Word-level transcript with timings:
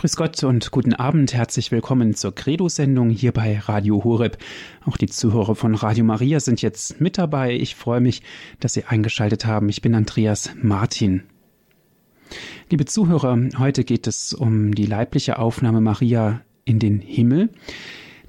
Grüß 0.00 0.16
Gott 0.16 0.42
und 0.44 0.70
guten 0.70 0.94
Abend. 0.94 1.34
Herzlich 1.34 1.70
willkommen 1.72 2.14
zur 2.14 2.34
Credo-Sendung 2.34 3.10
hier 3.10 3.32
bei 3.32 3.58
Radio 3.58 4.02
Horeb. 4.02 4.38
Auch 4.86 4.96
die 4.96 5.08
Zuhörer 5.08 5.54
von 5.54 5.74
Radio 5.74 6.06
Maria 6.06 6.40
sind 6.40 6.62
jetzt 6.62 7.02
mit 7.02 7.18
dabei. 7.18 7.52
Ich 7.52 7.74
freue 7.74 8.00
mich, 8.00 8.22
dass 8.60 8.72
Sie 8.72 8.84
eingeschaltet 8.84 9.44
haben. 9.44 9.68
Ich 9.68 9.82
bin 9.82 9.94
Andreas 9.94 10.52
Martin. 10.56 11.24
Liebe 12.70 12.86
Zuhörer, 12.86 13.38
heute 13.58 13.84
geht 13.84 14.06
es 14.06 14.32
um 14.32 14.74
die 14.74 14.86
leibliche 14.86 15.38
Aufnahme 15.38 15.82
Maria 15.82 16.40
in 16.64 16.78
den 16.78 17.00
Himmel. 17.00 17.50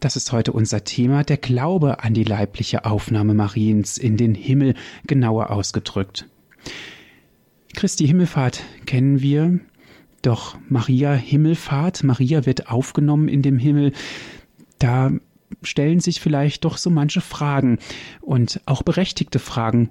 Das 0.01 0.17
ist 0.17 0.33
heute 0.33 0.51
unser 0.51 0.83
Thema, 0.83 1.23
der 1.23 1.37
Glaube 1.37 2.03
an 2.03 2.13
die 2.13 2.25
leibliche 2.25 2.83
Aufnahme 2.83 3.33
Mariens 3.33 3.97
in 3.97 4.17
den 4.17 4.35
Himmel, 4.35 4.73
genauer 5.07 5.51
ausgedrückt. 5.51 6.27
Christi 7.73 8.05
Himmelfahrt 8.05 8.61
kennen 8.85 9.21
wir, 9.21 9.61
doch 10.21 10.57
Maria 10.69 11.13
Himmelfahrt, 11.13 12.03
Maria 12.03 12.45
wird 12.45 12.69
aufgenommen 12.69 13.27
in 13.27 13.41
dem 13.41 13.57
Himmel, 13.57 13.93
da 14.79 15.11
stellen 15.63 15.99
sich 15.99 16.21
vielleicht 16.21 16.65
doch 16.65 16.77
so 16.77 16.89
manche 16.89 17.21
Fragen 17.21 17.79
und 18.21 18.61
auch 18.65 18.83
berechtigte 18.83 19.39
Fragen. 19.39 19.89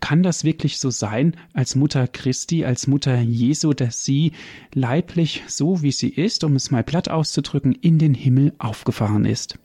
Kann 0.00 0.22
das 0.22 0.44
wirklich 0.44 0.78
so 0.78 0.90
sein, 0.90 1.36
als 1.54 1.74
Mutter 1.74 2.06
Christi, 2.06 2.64
als 2.64 2.86
Mutter 2.86 3.18
Jesu, 3.20 3.72
dass 3.72 4.04
sie 4.04 4.32
leiblich, 4.74 5.42
so 5.46 5.82
wie 5.82 5.92
sie 5.92 6.08
ist, 6.08 6.44
um 6.44 6.56
es 6.56 6.70
mal 6.70 6.84
platt 6.84 7.08
auszudrücken, 7.08 7.72
in 7.72 7.98
den 7.98 8.14
Himmel 8.14 8.52
aufgefahren 8.58 9.24
ist? 9.24 9.58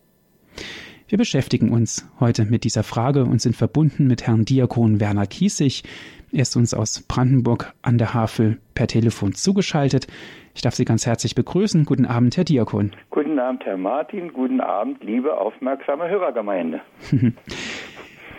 Wir 1.08 1.20
beschäftigen 1.20 1.70
uns 1.70 2.10
heute 2.20 2.46
mit 2.46 2.64
dieser 2.64 2.82
Frage 2.82 3.26
und 3.26 3.40
sind 3.40 3.56
verbunden 3.56 4.08
mit 4.08 4.26
Herrn 4.26 4.44
Diakon 4.44 5.00
Werner 5.00 5.28
Kiesig. 5.28 5.84
Er 6.32 6.42
ist 6.42 6.56
uns 6.56 6.74
aus 6.74 7.04
Brandenburg 7.08 7.76
an 7.84 8.00
der 8.00 8.16
Havel 8.16 8.58
per 8.74 8.88
Telefon 8.88 9.34
zugeschaltet. 9.34 10.08
Ich 10.56 10.64
darf 10.64 10.74
Sie 10.74 10.84
ganz 10.84 11.06
herzlich 11.06 11.36
begrüßen. 11.36 11.86
Guten 11.86 12.08
Abend, 12.08 12.38
Herr 12.38 12.44
Diakon. 12.44 12.92
Guten 13.12 13.38
Abend, 13.38 13.64
Herr 13.66 13.78
Martin. 13.78 14.34
Guten 14.34 14.62
Abend, 14.62 15.04
liebe 15.04 15.38
aufmerksame 15.38 16.10
Hörergemeinde. 16.10 16.82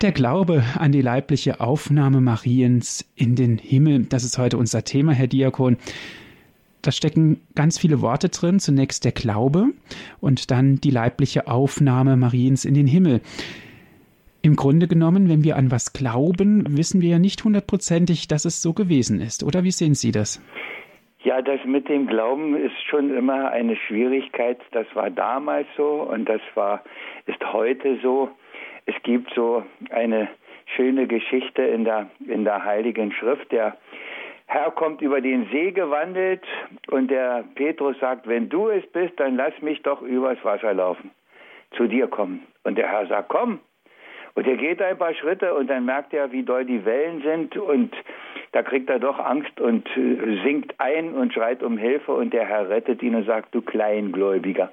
Der 0.03 0.11
Glaube 0.11 0.65
an 0.77 0.91
die 0.91 1.03
leibliche 1.03 1.61
Aufnahme 1.61 2.21
Mariens 2.21 3.09
in 3.15 3.37
den 3.37 3.59
Himmel, 3.59 4.07
das 4.07 4.25
ist 4.25 4.39
heute 4.39 4.59
unser 4.59 4.83
Thema, 4.83 5.13
Herr 5.13 5.29
Diakon. 5.29 5.77
Da 6.87 6.93
stecken 6.93 7.41
ganz 7.57 7.81
viele 7.81 8.01
Worte 8.01 8.29
drin. 8.29 8.61
Zunächst 8.61 9.05
der 9.05 9.11
Glaube 9.11 9.73
und 10.21 10.53
dann 10.53 10.77
die 10.77 10.93
leibliche 10.93 11.49
Aufnahme 11.49 12.17
Mariens 12.17 12.65
in 12.65 12.75
den 12.75 12.87
Himmel. 12.87 13.23
Im 14.41 14.55
Grunde 14.55 14.87
genommen, 14.87 15.29
wenn 15.29 15.43
wir 15.43 15.57
an 15.57 15.73
was 15.73 15.93
glauben, 15.93 16.65
wissen 16.77 17.03
wir 17.03 17.09
ja 17.09 17.19
nicht 17.19 17.43
hundertprozentig, 17.43 18.29
dass 18.29 18.45
es 18.45 18.63
so 18.63 18.73
gewesen 18.73 19.21
ist. 19.21 19.43
Oder 19.43 19.65
wie 19.65 19.73
sehen 19.73 19.95
Sie 19.95 20.13
das? 20.13 20.41
Ja, 21.25 21.43
das 21.43 21.59
mit 21.65 21.89
dem 21.89 22.07
Glauben 22.07 22.55
ist 22.55 22.81
schon 22.89 23.13
immer 23.13 23.51
eine 23.51 23.75
Schwierigkeit. 23.75 24.61
Das 24.71 24.87
war 24.95 25.11
damals 25.11 25.67
so 25.77 26.09
und 26.09 26.29
das 26.29 26.41
war, 26.55 26.85
ist 27.27 27.45
heute 27.53 27.99
so. 28.01 28.29
Es 28.85 28.95
gibt 29.03 29.35
so 29.35 29.65
eine 29.91 30.29
schöne 30.77 31.09
Geschichte 31.09 31.63
in 31.63 31.83
der, 31.85 32.11
in 32.29 32.45
der 32.45 32.65
Heiligen 32.65 33.11
Schrift. 33.11 33.51
Der 33.51 33.77
Herr 34.47 34.71
kommt 34.71 35.03
über 35.03 35.21
den 35.21 35.49
See 35.51 35.73
gewandelt 35.73 36.43
und 36.91 37.11
der 37.11 37.45
Petrus 37.55 37.99
sagt, 37.99 38.29
wenn 38.29 38.49
du 38.49 38.69
es 38.69 38.87
bist, 38.93 39.19
dann 39.19 39.37
lass 39.37 39.61
mich 39.61 39.83
doch 39.83 40.03
übers 40.03 40.43
Wasser 40.45 40.73
laufen, 40.73 41.11
zu 41.77 41.87
dir 41.89 42.07
kommen. 42.07 42.47
Und 42.63 42.79
der 42.79 42.89
Herr 42.89 43.07
sagt, 43.07 43.29
komm. 43.29 43.61
Und 44.35 44.47
er 44.47 44.57
geht 44.57 44.83
ein 44.83 44.99
paar 44.99 45.15
Schritte 45.15 45.55
und 45.55 45.69
dann 45.69 45.87
merkt 45.87 46.13
er, 46.13 46.31
wie 46.31 46.43
doll 46.43 46.65
die 46.65 46.85
Wellen 46.85 47.23
sind 47.23 47.57
und 47.57 47.95
da 48.53 48.63
kriegt 48.63 48.89
er 48.89 48.99
doch 48.99 49.19
Angst 49.19 49.61
und 49.61 49.87
äh, 49.97 50.43
sinkt 50.45 50.79
ein 50.79 51.15
und 51.15 51.33
schreit 51.33 51.63
um 51.63 51.77
Hilfe 51.77 52.13
und 52.13 52.33
der 52.33 52.47
Herr 52.47 52.69
rettet 52.69 53.03
ihn 53.03 53.15
und 53.15 53.27
sagt, 53.27 53.55
du 53.55 53.63
Kleingläubiger. 53.63 54.71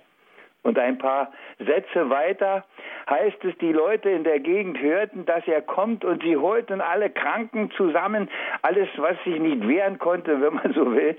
Und 0.63 0.79
ein 0.79 0.97
paar 0.97 1.31
Sätze 1.59 2.09
weiter 2.09 2.63
heißt 3.09 3.43
es, 3.43 3.57
die 3.57 3.73
Leute 3.73 4.09
in 4.09 4.23
der 4.23 4.39
Gegend 4.39 4.79
hörten, 4.79 5.25
dass 5.25 5.45
er 5.45 5.61
kommt 5.61 6.05
und 6.05 6.23
sie 6.23 6.37
holten 6.37 6.79
alle 6.79 7.09
Kranken 7.09 7.69
zusammen, 7.71 8.29
alles, 8.61 8.87
was 8.95 9.21
sich 9.25 9.39
nicht 9.39 9.67
wehren 9.67 9.99
konnte, 9.99 10.41
wenn 10.41 10.53
man 10.53 10.73
so 10.73 10.95
will, 10.95 11.17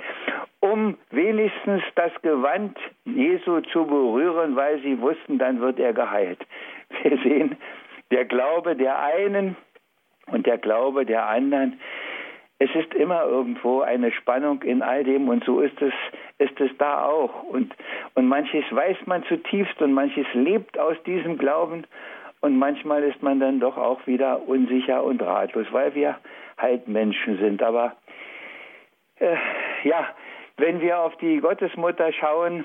um 0.61 0.97
wenigstens 1.11 1.83
das 1.95 2.11
Gewand 2.23 2.79
Jesu 3.05 3.61
zu 3.61 3.87
berühren, 3.87 4.57
weil 4.57 4.81
sie 4.81 5.01
wussten, 5.01 5.39
dann 5.39 5.61
wird 5.61 5.79
er 5.79 5.93
geheilt. 5.93 6.41
Wir 7.03 7.19
sehen, 7.19 7.57
der 8.11 8.25
Glaube 8.25 8.77
der 8.77 8.99
einen 8.99 9.57
und 10.29 10.47
der 10.47 10.59
Glaube 10.59 11.05
der 11.05 11.29
anderen. 11.29 11.81
Es 12.59 12.71
ist 12.75 12.95
immer 12.95 13.25
irgendwo 13.25 13.81
eine 13.81 14.13
Spannung 14.13 14.63
in 14.63 14.81
all 14.81 15.05
dem 15.05 15.29
und 15.29 15.45
so 15.45 15.61
ist 15.61 15.81
es, 15.83 15.93
ist 16.39 16.61
es 16.61 16.71
da 16.79 17.05
auch. 17.05 17.43
Und, 17.43 17.75
und 18.15 18.29
manches 18.29 18.65
weiß 18.71 18.97
man 19.07 19.25
zutiefst 19.25 19.83
und 19.83 19.93
manches 19.93 20.27
lebt 20.35 20.79
aus 20.79 20.97
diesem 21.05 21.37
Glauben 21.37 21.85
und 22.41 22.59
manchmal 22.59 23.03
ist 23.03 23.23
man 23.23 23.41
dann 23.41 23.59
doch 23.59 23.77
auch 23.77 24.07
wieder 24.07 24.47
unsicher 24.47 25.03
und 25.03 25.23
ratlos, 25.23 25.67
weil 25.73 25.95
wir 25.95 26.19
halt 26.59 26.87
Menschen 26.87 27.39
sind. 27.39 27.63
Aber 27.63 27.97
äh, 29.19 29.37
ja, 29.83 30.09
wenn 30.57 30.81
wir 30.81 31.01
auf 31.01 31.17
die 31.17 31.39
Gottesmutter 31.39 32.13
schauen, 32.13 32.65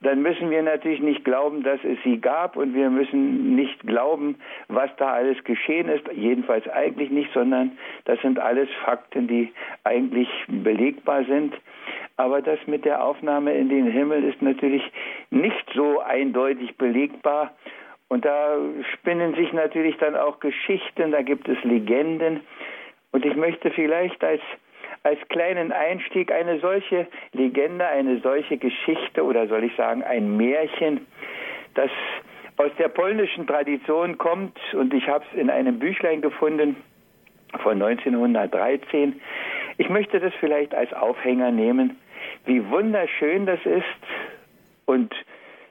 dann 0.00 0.22
müssen 0.22 0.50
wir 0.50 0.62
natürlich 0.62 1.00
nicht 1.00 1.24
glauben, 1.24 1.64
dass 1.64 1.82
es 1.82 1.98
sie 2.04 2.20
gab 2.20 2.56
und 2.56 2.72
wir 2.74 2.88
müssen 2.88 3.56
nicht 3.56 3.80
glauben, 3.80 4.36
was 4.68 4.90
da 4.96 5.12
alles 5.12 5.42
geschehen 5.42 5.88
ist, 5.88 6.04
jedenfalls 6.12 6.68
eigentlich 6.68 7.10
nicht, 7.10 7.32
sondern 7.32 7.76
das 8.04 8.20
sind 8.20 8.38
alles 8.38 8.68
Fakten, 8.84 9.26
die 9.26 9.52
eigentlich 9.82 10.28
belegbar 10.46 11.24
sind. 11.24 11.54
Aber 12.16 12.42
das 12.42 12.58
mit 12.66 12.84
der 12.84 13.02
Aufnahme 13.02 13.54
in 13.54 13.68
den 13.68 13.90
Himmel 13.90 14.22
ist 14.22 14.40
natürlich 14.40 14.82
nicht 15.30 15.66
so 15.74 16.00
eindeutig 16.00 16.76
belegbar. 16.76 17.52
Und 18.08 18.24
da 18.24 18.56
spinnen 18.94 19.34
sich 19.34 19.52
natürlich 19.52 19.96
dann 19.98 20.16
auch 20.16 20.38
Geschichten, 20.38 21.10
da 21.10 21.22
gibt 21.22 21.48
es 21.48 21.62
Legenden. 21.64 22.40
Und 23.10 23.24
ich 23.24 23.34
möchte 23.36 23.70
vielleicht 23.70 24.22
als 24.22 24.42
als 25.08 25.18
kleinen 25.30 25.72
Einstieg 25.72 26.30
eine 26.30 26.60
solche 26.60 27.06
Legende, 27.32 27.86
eine 27.86 28.18
solche 28.20 28.58
Geschichte 28.58 29.24
oder 29.24 29.48
soll 29.48 29.64
ich 29.64 29.74
sagen 29.74 30.02
ein 30.02 30.36
Märchen, 30.36 31.06
das 31.72 31.90
aus 32.58 32.70
der 32.78 32.88
polnischen 32.88 33.46
Tradition 33.46 34.18
kommt 34.18 34.58
und 34.74 34.92
ich 34.92 35.08
habe 35.08 35.24
es 35.32 35.40
in 35.40 35.48
einem 35.48 35.78
Büchlein 35.78 36.20
gefunden 36.20 36.76
von 37.62 37.80
1913. 37.80 39.18
Ich 39.78 39.88
möchte 39.88 40.20
das 40.20 40.34
vielleicht 40.40 40.74
als 40.74 40.92
Aufhänger 40.92 41.52
nehmen, 41.52 41.96
wie 42.44 42.68
wunderschön 42.68 43.46
das 43.46 43.64
ist 43.64 43.84
und 44.84 45.14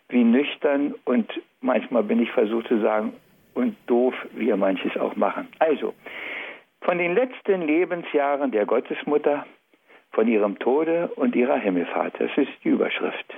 wie 0.09 0.23
nüchtern 0.23 0.95
und 1.05 1.31
manchmal 1.61 2.01
bin 2.01 2.23
ich 2.23 2.31
versucht 2.31 2.69
zu 2.69 2.81
sagen 2.81 3.13
und 3.53 3.75
doof 3.85 4.15
wir 4.33 4.57
manches 4.57 4.97
auch 4.97 5.15
machen. 5.15 5.47
Also, 5.59 5.93
von 6.81 6.97
den 6.97 7.15
letzten 7.15 7.61
Lebensjahren 7.61 8.51
der 8.51 8.65
Gottesmutter, 8.65 9.45
von 10.11 10.27
ihrem 10.27 10.57
Tode 10.59 11.09
und 11.15 11.35
ihrer 11.35 11.57
Himmelfahrt. 11.57 12.15
Das 12.19 12.31
ist 12.37 12.51
die 12.63 12.69
Überschrift. 12.69 13.33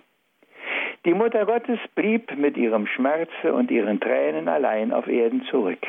Die 1.05 1.13
Mutter 1.13 1.45
Gottes 1.45 1.79
blieb 1.95 2.37
mit 2.37 2.57
ihrem 2.57 2.85
Schmerze 2.87 3.53
und 3.53 3.71
ihren 3.71 3.99
Tränen 3.99 4.47
allein 4.47 4.91
auf 4.91 5.07
Erden 5.07 5.43
zurück. 5.45 5.79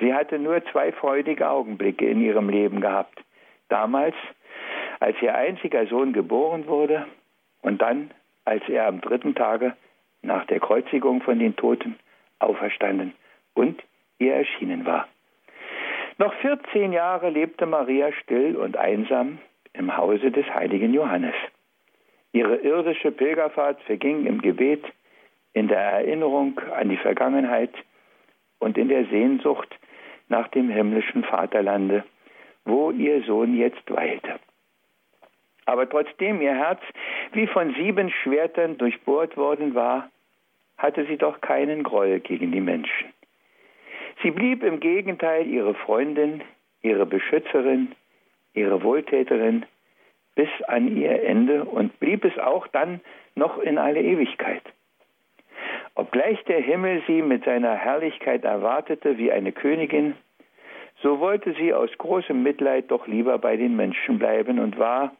Sie 0.00 0.14
hatte 0.14 0.38
nur 0.38 0.64
zwei 0.72 0.92
freudige 0.92 1.48
Augenblicke 1.48 2.08
in 2.08 2.22
ihrem 2.22 2.48
Leben 2.48 2.80
gehabt. 2.80 3.22
Damals, 3.68 4.14
als 4.98 5.16
ihr 5.20 5.34
einziger 5.34 5.86
Sohn 5.86 6.12
geboren 6.12 6.66
wurde 6.66 7.06
und 7.60 7.82
dann, 7.82 8.10
als 8.44 8.66
er 8.68 8.86
am 8.86 9.00
dritten 9.00 9.34
Tage 9.34 9.74
nach 10.22 10.46
der 10.46 10.60
Kreuzigung 10.60 11.20
von 11.22 11.38
den 11.38 11.54
Toten 11.56 11.96
auferstanden 12.38 13.12
und 13.54 13.82
ihr 14.18 14.34
erschienen 14.34 14.86
war. 14.86 15.06
Noch 16.20 16.34
14 16.34 16.92
Jahre 16.92 17.30
lebte 17.30 17.64
Maria 17.64 18.12
still 18.12 18.54
und 18.54 18.76
einsam 18.76 19.38
im 19.72 19.96
Hause 19.96 20.30
des 20.30 20.44
heiligen 20.52 20.92
Johannes. 20.92 21.34
Ihre 22.32 22.56
irdische 22.56 23.10
Pilgerfahrt 23.10 23.80
verging 23.84 24.26
im 24.26 24.42
Gebet, 24.42 24.84
in 25.54 25.68
der 25.68 25.80
Erinnerung 25.80 26.60
an 26.76 26.90
die 26.90 26.98
Vergangenheit 26.98 27.72
und 28.58 28.76
in 28.76 28.90
der 28.90 29.06
Sehnsucht 29.06 29.74
nach 30.28 30.48
dem 30.48 30.68
himmlischen 30.68 31.24
Vaterlande, 31.24 32.04
wo 32.66 32.90
ihr 32.90 33.22
Sohn 33.22 33.56
jetzt 33.56 33.90
weilte. 33.90 34.38
Aber 35.64 35.88
trotzdem 35.88 36.42
ihr 36.42 36.54
Herz 36.54 36.82
wie 37.32 37.46
von 37.46 37.72
sieben 37.76 38.10
Schwertern 38.10 38.76
durchbohrt 38.76 39.38
worden 39.38 39.74
war, 39.74 40.10
hatte 40.76 41.06
sie 41.06 41.16
doch 41.16 41.40
keinen 41.40 41.82
Groll 41.82 42.20
gegen 42.20 42.52
die 42.52 42.60
Menschen. 42.60 43.10
Sie 44.22 44.30
blieb 44.30 44.62
im 44.62 44.80
Gegenteil 44.80 45.46
ihre 45.46 45.74
Freundin, 45.74 46.42
ihre 46.82 47.06
Beschützerin, 47.06 47.92
ihre 48.54 48.82
Wohltäterin 48.82 49.64
bis 50.34 50.48
an 50.68 50.96
ihr 50.96 51.22
Ende 51.22 51.64
und 51.64 51.98
blieb 52.00 52.24
es 52.24 52.38
auch 52.38 52.66
dann 52.68 53.00
noch 53.34 53.58
in 53.58 53.78
alle 53.78 54.00
Ewigkeit. 54.00 54.62
Obgleich 55.94 56.42
der 56.44 56.60
Himmel 56.60 57.02
sie 57.06 57.22
mit 57.22 57.44
seiner 57.44 57.74
Herrlichkeit 57.74 58.44
erwartete 58.44 59.18
wie 59.18 59.32
eine 59.32 59.52
Königin, 59.52 60.14
so 61.02 61.18
wollte 61.18 61.54
sie 61.54 61.72
aus 61.72 61.90
großem 61.96 62.42
Mitleid 62.42 62.90
doch 62.90 63.06
lieber 63.06 63.38
bei 63.38 63.56
den 63.56 63.74
Menschen 63.74 64.18
bleiben 64.18 64.58
und 64.58 64.78
war, 64.78 65.14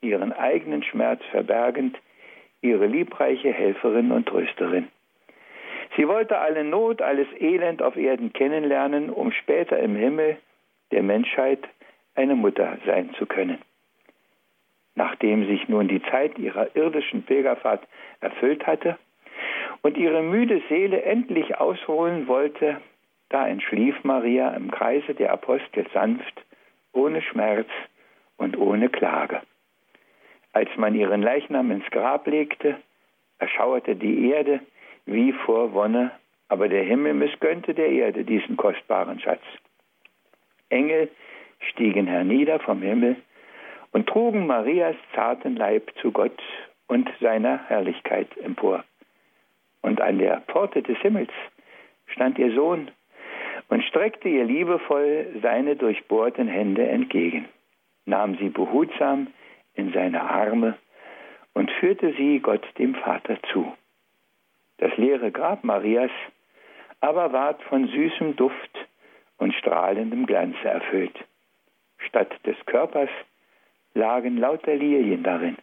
ihren 0.00 0.32
eigenen 0.32 0.82
Schmerz 0.84 1.20
verbergend, 1.30 1.98
ihre 2.60 2.86
liebreiche 2.86 3.52
Helferin 3.52 4.12
und 4.12 4.26
Trösterin. 4.26 4.88
Sie 5.98 6.06
wollte 6.06 6.38
alle 6.38 6.62
Not, 6.62 7.02
alles 7.02 7.26
Elend 7.40 7.82
auf 7.82 7.96
Erden 7.96 8.32
kennenlernen, 8.32 9.10
um 9.10 9.32
später 9.32 9.80
im 9.80 9.96
Himmel 9.96 10.36
der 10.92 11.02
Menschheit 11.02 11.58
eine 12.14 12.36
Mutter 12.36 12.78
sein 12.86 13.12
zu 13.14 13.26
können. 13.26 13.58
Nachdem 14.94 15.48
sich 15.48 15.68
nun 15.68 15.88
die 15.88 16.00
Zeit 16.02 16.38
ihrer 16.38 16.76
irdischen 16.76 17.24
Pilgerfahrt 17.24 17.82
erfüllt 18.20 18.64
hatte 18.64 18.96
und 19.82 19.96
ihre 19.96 20.22
müde 20.22 20.62
Seele 20.68 21.02
endlich 21.02 21.58
ausruhen 21.58 22.28
wollte, 22.28 22.80
da 23.28 23.48
entschlief 23.48 23.96
Maria 24.04 24.50
im 24.50 24.70
Kreise 24.70 25.16
der 25.16 25.32
Apostel 25.32 25.84
sanft, 25.92 26.44
ohne 26.92 27.22
Schmerz 27.22 27.68
und 28.36 28.56
ohne 28.56 28.88
Klage. 28.88 29.42
Als 30.52 30.70
man 30.76 30.94
ihren 30.94 31.22
Leichnam 31.22 31.72
ins 31.72 31.90
Grab 31.90 32.28
legte, 32.28 32.76
erschauerte 33.40 33.96
die 33.96 34.30
Erde 34.30 34.60
wie 35.08 35.32
vor 35.32 35.72
Wonne, 35.72 36.10
aber 36.48 36.68
der 36.68 36.84
Himmel 36.84 37.14
missgönnte 37.14 37.74
der 37.74 37.88
Erde 37.90 38.24
diesen 38.24 38.56
kostbaren 38.56 39.18
Schatz. 39.20 39.42
Engel 40.68 41.10
stiegen 41.70 42.06
hernieder 42.06 42.60
vom 42.60 42.82
Himmel 42.82 43.16
und 43.92 44.06
trugen 44.06 44.46
Marias 44.46 44.96
zarten 45.14 45.56
Leib 45.56 45.90
zu 46.00 46.12
Gott 46.12 46.40
und 46.86 47.08
seiner 47.20 47.66
Herrlichkeit 47.68 48.28
empor. 48.38 48.84
Und 49.80 50.00
an 50.00 50.18
der 50.18 50.42
Pforte 50.42 50.82
des 50.82 50.98
Himmels 50.98 51.32
stand 52.06 52.38
ihr 52.38 52.52
Sohn 52.54 52.90
und 53.68 53.82
streckte 53.84 54.28
ihr 54.28 54.44
liebevoll 54.44 55.40
seine 55.42 55.76
durchbohrten 55.76 56.48
Hände 56.48 56.86
entgegen, 56.86 57.48
nahm 58.04 58.36
sie 58.36 58.48
behutsam 58.48 59.28
in 59.74 59.92
seine 59.92 60.22
Arme 60.22 60.76
und 61.54 61.70
führte 61.72 62.12
sie 62.14 62.40
Gott 62.40 62.66
dem 62.78 62.94
Vater 62.94 63.38
zu. 63.52 63.72
Das 64.78 64.96
leere 64.96 65.30
Grab 65.30 65.64
Marias 65.64 66.10
aber 67.00 67.32
ward 67.32 67.62
von 67.64 67.86
süßem 67.86 68.36
Duft 68.36 68.86
und 69.38 69.54
strahlendem 69.54 70.26
Glanze 70.26 70.68
erfüllt. 70.68 71.16
Statt 71.98 72.32
des 72.44 72.56
Körpers 72.66 73.10
lagen 73.94 74.36
lauter 74.36 74.74
Lilien 74.74 75.22
darin. 75.22 75.56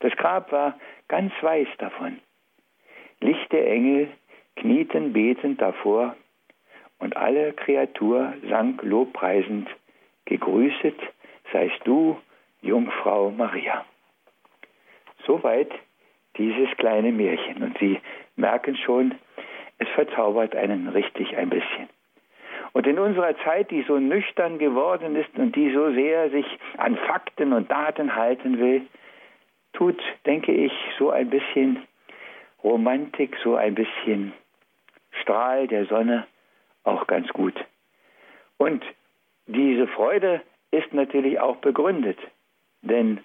Das 0.00 0.12
Grab 0.16 0.52
war 0.52 0.78
ganz 1.08 1.32
weiß 1.40 1.68
davon. 1.78 2.18
Lichte 3.20 3.64
Engel 3.64 4.08
knieten 4.56 5.12
betend 5.12 5.60
davor, 5.60 6.16
und 6.98 7.16
alle 7.16 7.52
Kreatur 7.52 8.32
sang 8.48 8.78
lobpreisend, 8.82 9.68
Gegrüßet 10.24 10.94
seist 11.52 11.80
du, 11.84 12.16
Jungfrau 12.60 13.32
Maria. 13.32 13.84
Soweit 15.26 15.72
dieses 16.36 16.70
kleine 16.76 17.10
Märchen. 17.10 17.60
Und 17.62 17.76
Sie 17.78 18.00
merken 18.36 18.76
schon, 18.76 19.14
es 19.78 19.88
verzaubert 19.90 20.54
einen 20.54 20.88
richtig 20.88 21.36
ein 21.36 21.50
bisschen. 21.50 21.88
Und 22.72 22.86
in 22.86 22.98
unserer 22.98 23.36
Zeit, 23.44 23.70
die 23.70 23.82
so 23.82 23.98
nüchtern 23.98 24.58
geworden 24.58 25.16
ist 25.16 25.36
und 25.36 25.54
die 25.54 25.72
so 25.72 25.92
sehr 25.92 26.30
sich 26.30 26.46
an 26.78 26.96
Fakten 26.96 27.52
und 27.52 27.70
Daten 27.70 28.14
halten 28.16 28.58
will, 28.58 28.86
tut, 29.74 30.00
denke 30.26 30.52
ich, 30.52 30.72
so 30.98 31.10
ein 31.10 31.28
bisschen 31.28 31.82
Romantik, 32.62 33.36
so 33.42 33.56
ein 33.56 33.74
bisschen 33.74 34.32
Strahl 35.20 35.66
der 35.66 35.86
Sonne 35.86 36.26
auch 36.84 37.06
ganz 37.06 37.28
gut. 37.28 37.54
Und 38.56 38.82
diese 39.46 39.86
Freude 39.88 40.40
ist 40.70 40.94
natürlich 40.94 41.38
auch 41.40 41.56
begründet, 41.56 42.18
denn 42.80 43.22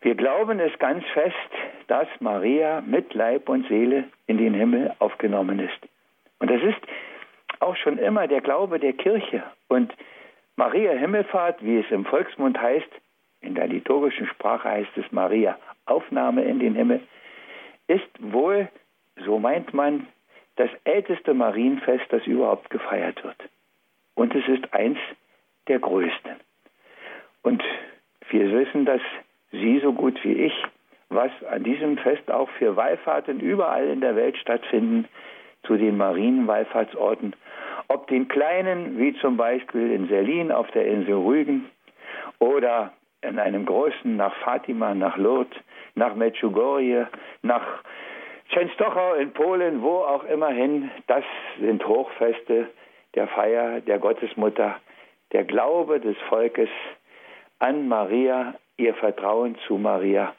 wir 0.00 0.16
glauben 0.16 0.58
es 0.58 0.76
ganz 0.78 1.04
fest, 1.12 1.36
dass 1.92 2.08
Maria 2.20 2.80
mit 2.80 3.12
Leib 3.12 3.50
und 3.50 3.68
Seele 3.68 4.04
in 4.26 4.38
den 4.38 4.54
Himmel 4.54 4.94
aufgenommen 4.98 5.58
ist. 5.58 5.78
Und 6.38 6.50
das 6.50 6.62
ist 6.62 6.80
auch 7.60 7.76
schon 7.76 7.98
immer 7.98 8.26
der 8.26 8.40
Glaube 8.40 8.78
der 8.78 8.94
Kirche. 8.94 9.42
Und 9.68 9.92
Maria 10.56 10.92
Himmelfahrt, 10.92 11.62
wie 11.62 11.80
es 11.80 11.90
im 11.90 12.06
Volksmund 12.06 12.58
heißt, 12.58 12.88
in 13.42 13.54
der 13.54 13.66
liturgischen 13.66 14.26
Sprache 14.26 14.70
heißt 14.70 14.96
es 14.96 15.12
Maria 15.12 15.58
Aufnahme 15.84 16.44
in 16.44 16.60
den 16.60 16.74
Himmel, 16.74 17.02
ist 17.88 18.08
wohl, 18.20 18.70
so 19.26 19.38
meint 19.38 19.74
man, 19.74 20.06
das 20.56 20.70
älteste 20.84 21.34
Marienfest, 21.34 22.06
das 22.08 22.26
überhaupt 22.26 22.70
gefeiert 22.70 23.22
wird. 23.22 23.36
Und 24.14 24.34
es 24.34 24.48
ist 24.48 24.72
eins 24.72 24.98
der 25.68 25.78
größten. 25.78 26.36
Und 27.42 27.62
wir 28.30 28.50
wissen, 28.50 28.86
dass 28.86 29.02
Sie 29.50 29.78
so 29.80 29.92
gut 29.92 30.18
wie 30.24 30.32
ich, 30.32 30.54
was 31.14 31.30
an 31.50 31.62
diesem 31.62 31.98
Fest 31.98 32.30
auch 32.30 32.48
für 32.58 32.76
Wallfahrten 32.76 33.40
überall 33.40 33.88
in 33.88 34.00
der 34.00 34.16
Welt 34.16 34.36
stattfinden, 34.38 35.08
zu 35.64 35.76
den 35.76 35.96
Marienwallfahrtsorten, 35.96 37.36
ob 37.88 38.08
den 38.08 38.28
kleinen, 38.28 38.98
wie 38.98 39.14
zum 39.20 39.36
Beispiel 39.36 39.92
in 39.92 40.08
Selin 40.08 40.50
auf 40.50 40.70
der 40.72 40.86
Insel 40.86 41.14
Rügen 41.14 41.70
oder 42.38 42.92
in 43.22 43.38
einem 43.38 43.64
großen 43.64 44.16
nach 44.16 44.34
Fatima, 44.36 44.94
nach 44.94 45.16
Lourdes, 45.16 45.56
nach 45.94 46.14
Medjugorje, 46.14 47.06
nach 47.42 47.62
Częstochow 48.48 49.18
in 49.20 49.32
Polen, 49.32 49.82
wo 49.82 49.98
auch 49.98 50.24
immer 50.24 50.50
hin, 50.50 50.90
das 51.06 51.24
sind 51.60 51.86
Hochfeste 51.86 52.68
der 53.14 53.28
Feier 53.28 53.80
der 53.80 53.98
Gottesmutter, 53.98 54.76
der 55.32 55.44
Glaube 55.44 56.00
des 56.00 56.16
Volkes 56.28 56.68
an 57.60 57.88
Maria, 57.88 58.54
ihr 58.76 58.94
Vertrauen 58.94 59.56
zu 59.66 59.78
Maria 59.78 60.34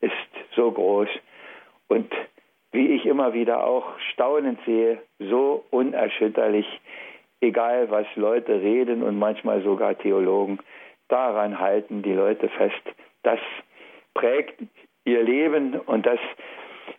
ist 0.00 0.12
so 0.54 0.70
groß 0.70 1.08
und 1.88 2.12
wie 2.72 2.94
ich 2.94 3.06
immer 3.06 3.32
wieder 3.32 3.64
auch 3.64 3.98
staunend 4.12 4.58
sehe, 4.66 5.02
so 5.18 5.64
unerschütterlich, 5.70 6.66
egal 7.40 7.90
was 7.90 8.06
Leute 8.16 8.60
reden 8.60 9.02
und 9.02 9.18
manchmal 9.18 9.62
sogar 9.62 9.96
Theologen, 9.96 10.58
daran 11.08 11.58
halten 11.58 12.02
die 12.02 12.12
Leute 12.12 12.48
fest. 12.50 12.82
Das 13.22 13.40
prägt 14.14 14.60
ihr 15.04 15.22
Leben 15.22 15.78
und 15.80 16.04
das 16.06 16.20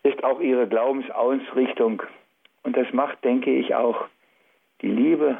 ist 0.03 0.23
auch 0.23 0.39
ihre 0.39 0.67
Glaubensausrichtung. 0.67 2.01
Und 2.63 2.75
das 2.75 2.91
macht, 2.93 3.23
denke 3.23 3.53
ich, 3.53 3.75
auch 3.75 4.05
die 4.81 4.89
Liebe 4.89 5.37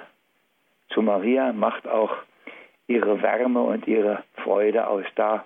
zu 0.89 1.01
Maria, 1.01 1.53
macht 1.53 1.88
auch 1.88 2.15
ihre 2.88 3.21
Wärme 3.21 3.62
und 3.62 3.88
ihre 3.88 4.24
Freude 4.44 4.88
aus. 4.88 5.06
Da, 5.15 5.45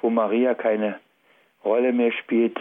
wo 0.00 0.10
Maria 0.10 0.54
keine 0.54 0.98
Rolle 1.64 1.92
mehr 1.92 2.12
spielt, 2.12 2.58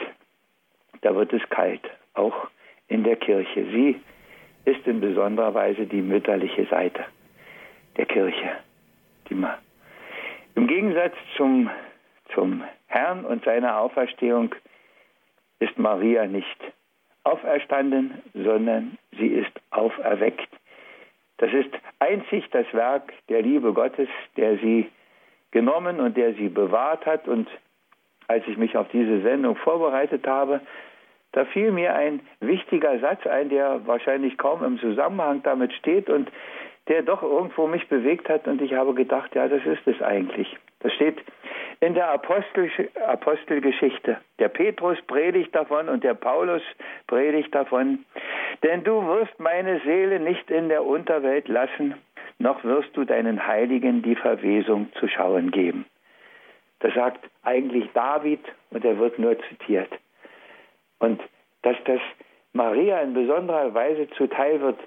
da 1.01 1.15
wird 1.15 1.31
es 1.33 1.47
kalt, 1.49 1.81
auch 2.13 2.47
in 2.87 3.03
der 3.03 3.15
Kirche. 3.15 3.65
Sie 3.71 4.01
ist 4.65 4.85
in 4.85 4.99
besonderer 4.99 5.53
Weise 5.53 5.85
die 5.85 6.01
mütterliche 6.01 6.65
Seite 6.65 7.05
der 7.97 8.05
Kirche. 8.05 8.51
Im 10.55 10.67
Gegensatz 10.67 11.13
zum, 11.37 11.69
zum 12.33 12.63
Herrn 12.87 13.23
und 13.23 13.45
seiner 13.45 13.79
Auferstehung 13.79 14.53
ist 15.59 15.77
Maria 15.77 16.25
nicht 16.25 16.57
auferstanden, 17.23 18.21
sondern 18.33 18.97
sie 19.17 19.27
ist 19.27 19.51
auferweckt. 19.69 20.49
Das 21.37 21.53
ist 21.53 21.69
einzig 21.99 22.49
das 22.51 22.65
Werk 22.73 23.13
der 23.29 23.41
Liebe 23.41 23.73
Gottes, 23.73 24.09
der 24.35 24.57
sie 24.57 24.89
genommen 25.51 25.99
und 25.99 26.17
der 26.17 26.33
sie 26.33 26.49
bewahrt 26.49 27.05
hat. 27.05 27.27
Und 27.27 27.47
als 28.29 28.47
ich 28.47 28.57
mich 28.57 28.77
auf 28.77 28.87
diese 28.89 29.21
Sendung 29.21 29.55
vorbereitet 29.57 30.25
habe, 30.27 30.61
da 31.31 31.45
fiel 31.45 31.71
mir 31.71 31.95
ein 31.95 32.21
wichtiger 32.39 32.99
Satz 32.99 33.25
ein, 33.27 33.49
der 33.49 33.85
wahrscheinlich 33.85 34.37
kaum 34.37 34.63
im 34.63 34.79
Zusammenhang 34.79 35.43
damit 35.43 35.73
steht 35.73 36.09
und 36.09 36.31
der 36.87 37.03
doch 37.03 37.21
irgendwo 37.21 37.67
mich 37.67 37.87
bewegt 37.87 38.29
hat 38.29 38.47
und 38.47 38.61
ich 38.61 38.73
habe 38.73 38.93
gedacht, 38.93 39.35
ja, 39.35 39.47
das 39.47 39.63
ist 39.65 39.85
es 39.85 40.01
eigentlich. 40.01 40.57
Das 40.79 40.93
steht 40.93 41.17
in 41.81 41.93
der 41.93 42.09
Apostel, 42.09 42.69
Apostelgeschichte. 43.07 44.17
Der 44.39 44.49
Petrus 44.49 44.97
predigt 45.03 45.53
davon 45.55 45.87
und 45.87 46.03
der 46.03 46.13
Paulus 46.13 46.63
predigt 47.07 47.53
davon. 47.53 48.05
Denn 48.63 48.83
du 48.83 49.05
wirst 49.05 49.39
meine 49.39 49.79
Seele 49.81 50.19
nicht 50.19 50.49
in 50.49 50.69
der 50.69 50.83
Unterwelt 50.83 51.47
lassen, 51.47 51.95
noch 52.39 52.63
wirst 52.63 52.95
du 52.95 53.05
deinen 53.05 53.45
Heiligen 53.45 54.01
die 54.01 54.15
Verwesung 54.15 54.91
zu 54.99 55.07
schauen 55.07 55.51
geben. 55.51 55.85
Das 56.79 56.93
sagt 56.93 57.29
eigentlich 57.43 57.89
David 57.93 58.39
und 58.71 58.85
er 58.85 58.97
wird 58.97 59.19
nur 59.19 59.37
zitiert. 59.49 59.91
Und 60.99 61.21
dass 61.61 61.75
das 61.85 61.99
Maria 62.53 63.01
in 63.01 63.13
besonderer 63.13 63.73
Weise 63.73 64.09
zuteil 64.17 64.61
wird, 64.61 64.79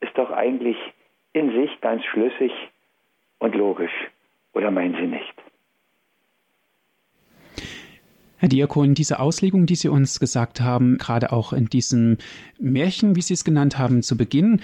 ist 0.00 0.16
doch 0.16 0.30
eigentlich 0.30 0.76
in 1.32 1.52
sich 1.52 1.80
ganz 1.80 2.04
schlüssig 2.04 2.52
und 3.38 3.54
logisch. 3.54 3.92
Oder 4.52 4.70
meinen 4.70 4.94
Sie 4.94 5.06
nicht? 5.06 5.34
Herr 8.42 8.48
Diakon, 8.48 8.94
diese 8.94 9.20
Auslegung, 9.20 9.66
die 9.66 9.76
Sie 9.76 9.88
uns 9.88 10.18
gesagt 10.18 10.60
haben, 10.60 10.98
gerade 10.98 11.32
auch 11.32 11.52
in 11.52 11.66
diesem 11.66 12.18
Märchen, 12.58 13.14
wie 13.14 13.22
Sie 13.22 13.34
es 13.34 13.44
genannt 13.44 13.78
haben, 13.78 14.02
zu 14.02 14.16
Beginn, 14.16 14.60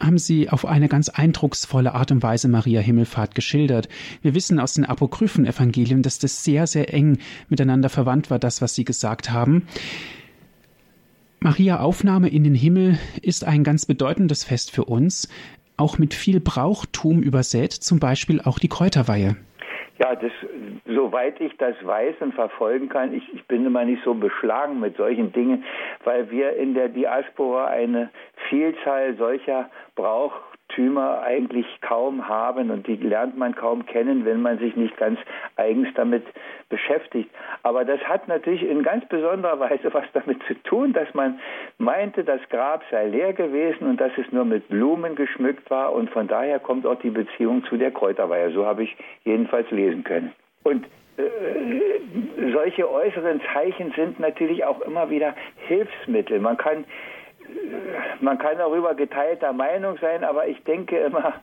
haben 0.00 0.18
Sie 0.18 0.48
auf 0.48 0.66
eine 0.66 0.88
ganz 0.88 1.08
eindrucksvolle 1.08 1.94
Art 1.94 2.10
und 2.10 2.22
Weise 2.22 2.48
Maria 2.48 2.80
Himmelfahrt 2.80 3.34
geschildert. 3.34 3.88
Wir 4.22 4.34
wissen 4.34 4.58
aus 4.58 4.74
den 4.74 4.84
apokryphen 4.84 5.46
Evangelien, 5.46 6.02
dass 6.02 6.18
das 6.18 6.42
sehr, 6.42 6.66
sehr 6.66 6.92
eng 6.92 7.18
miteinander 7.48 7.88
verwandt 7.88 8.30
war, 8.30 8.38
das, 8.38 8.62
was 8.62 8.74
Sie 8.74 8.84
gesagt 8.84 9.30
haben. 9.30 9.66
Maria 11.40 11.80
Aufnahme 11.80 12.28
in 12.28 12.44
den 12.44 12.54
Himmel 12.54 12.98
ist 13.22 13.46
ein 13.46 13.64
ganz 13.64 13.86
bedeutendes 13.86 14.44
Fest 14.44 14.70
für 14.70 14.84
uns, 14.84 15.28
auch 15.76 15.98
mit 15.98 16.12
viel 16.12 16.40
Brauchtum 16.40 17.22
übersät, 17.22 17.72
zum 17.72 17.98
Beispiel 17.98 18.40
auch 18.42 18.58
die 18.58 18.68
Kräuterweihe. 18.68 19.36
Ja, 19.98 20.14
das, 20.14 20.32
soweit 20.86 21.40
ich 21.40 21.54
das 21.58 21.74
weiß 21.82 22.16
und 22.20 22.34
verfolgen 22.34 22.88
kann, 22.88 23.12
ich, 23.12 23.22
ich 23.34 23.44
bin 23.46 23.66
immer 23.66 23.84
nicht 23.84 24.02
so 24.02 24.14
beschlagen 24.14 24.80
mit 24.80 24.96
solchen 24.96 25.32
Dingen, 25.32 25.64
weil 26.04 26.30
wir 26.30 26.56
in 26.56 26.74
der 26.74 26.88
Diaspora 26.88 27.66
eine 27.66 28.10
Vielzahl 28.50 29.14
solcher 29.16 29.70
Brauch 29.94 30.32
Tümer 30.74 31.22
eigentlich 31.22 31.66
kaum 31.80 32.28
haben 32.28 32.70
und 32.70 32.86
die 32.86 32.96
lernt 32.96 33.36
man 33.36 33.54
kaum 33.54 33.86
kennen, 33.86 34.24
wenn 34.24 34.40
man 34.40 34.58
sich 34.58 34.76
nicht 34.76 34.96
ganz 34.96 35.18
eigens 35.56 35.88
damit 35.94 36.24
beschäftigt. 36.68 37.30
Aber 37.62 37.84
das 37.84 38.00
hat 38.00 38.28
natürlich 38.28 38.62
in 38.62 38.82
ganz 38.82 39.06
besonderer 39.08 39.58
Weise 39.58 39.92
was 39.92 40.04
damit 40.12 40.42
zu 40.44 40.54
tun, 40.62 40.92
dass 40.92 41.12
man 41.14 41.40
meinte, 41.78 42.24
das 42.24 42.40
Grab 42.50 42.82
sei 42.90 43.08
leer 43.08 43.32
gewesen 43.32 43.88
und 43.88 44.00
dass 44.00 44.12
es 44.16 44.30
nur 44.32 44.44
mit 44.44 44.68
Blumen 44.68 45.16
geschmückt 45.16 45.70
war 45.70 45.92
und 45.92 46.10
von 46.10 46.28
daher 46.28 46.58
kommt 46.58 46.86
auch 46.86 46.98
die 47.00 47.10
Beziehung 47.10 47.64
zu 47.64 47.76
der 47.76 47.90
Kräuterweihe. 47.90 48.52
So 48.52 48.64
habe 48.64 48.84
ich 48.84 48.96
jedenfalls 49.24 49.70
lesen 49.70 50.04
können. 50.04 50.32
Und 50.62 50.86
äh, 51.16 52.50
solche 52.52 52.90
äußeren 52.90 53.40
Zeichen 53.52 53.92
sind 53.96 54.20
natürlich 54.20 54.64
auch 54.64 54.80
immer 54.82 55.10
wieder 55.10 55.34
Hilfsmittel. 55.66 56.38
Man 56.38 56.56
kann 56.56 56.84
man 58.20 58.38
kann 58.38 58.58
darüber 58.58 58.94
geteilter 58.94 59.52
Meinung 59.52 59.96
sein, 60.00 60.24
aber 60.24 60.46
ich 60.46 60.62
denke 60.64 60.98
immer, 60.98 61.34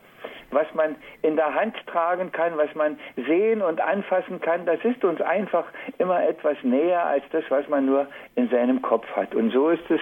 was 0.51 0.67
man 0.73 0.95
in 1.21 1.35
der 1.35 1.53
Hand 1.53 1.75
tragen 1.87 2.31
kann, 2.31 2.57
was 2.57 2.73
man 2.75 2.97
sehen 3.15 3.61
und 3.61 3.81
anfassen 3.81 4.39
kann, 4.39 4.65
das 4.65 4.83
ist 4.83 5.03
uns 5.03 5.21
einfach 5.21 5.65
immer 5.97 6.23
etwas 6.25 6.57
näher 6.63 7.05
als 7.05 7.23
das, 7.31 7.43
was 7.49 7.67
man 7.67 7.85
nur 7.85 8.07
in 8.35 8.49
seinem 8.49 8.81
Kopf 8.81 9.05
hat. 9.15 9.35
Und 9.35 9.51
so 9.51 9.69
ist 9.69 9.89
es 9.89 9.99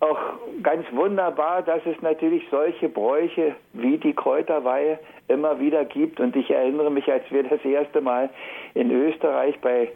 auch 0.00 0.18
ganz 0.62 0.86
wunderbar, 0.92 1.62
dass 1.62 1.84
es 1.84 2.00
natürlich 2.02 2.46
solche 2.50 2.88
Bräuche 2.88 3.54
wie 3.72 3.98
die 3.98 4.14
Kräuterweihe 4.14 4.98
immer 5.28 5.58
wieder 5.60 5.84
gibt. 5.84 6.20
Und 6.20 6.36
ich 6.36 6.50
erinnere 6.50 6.90
mich, 6.90 7.10
als 7.10 7.24
wir 7.30 7.42
das 7.42 7.64
erste 7.64 8.00
Mal 8.00 8.30
in 8.74 8.90
Österreich 8.90 9.58
bei 9.60 9.88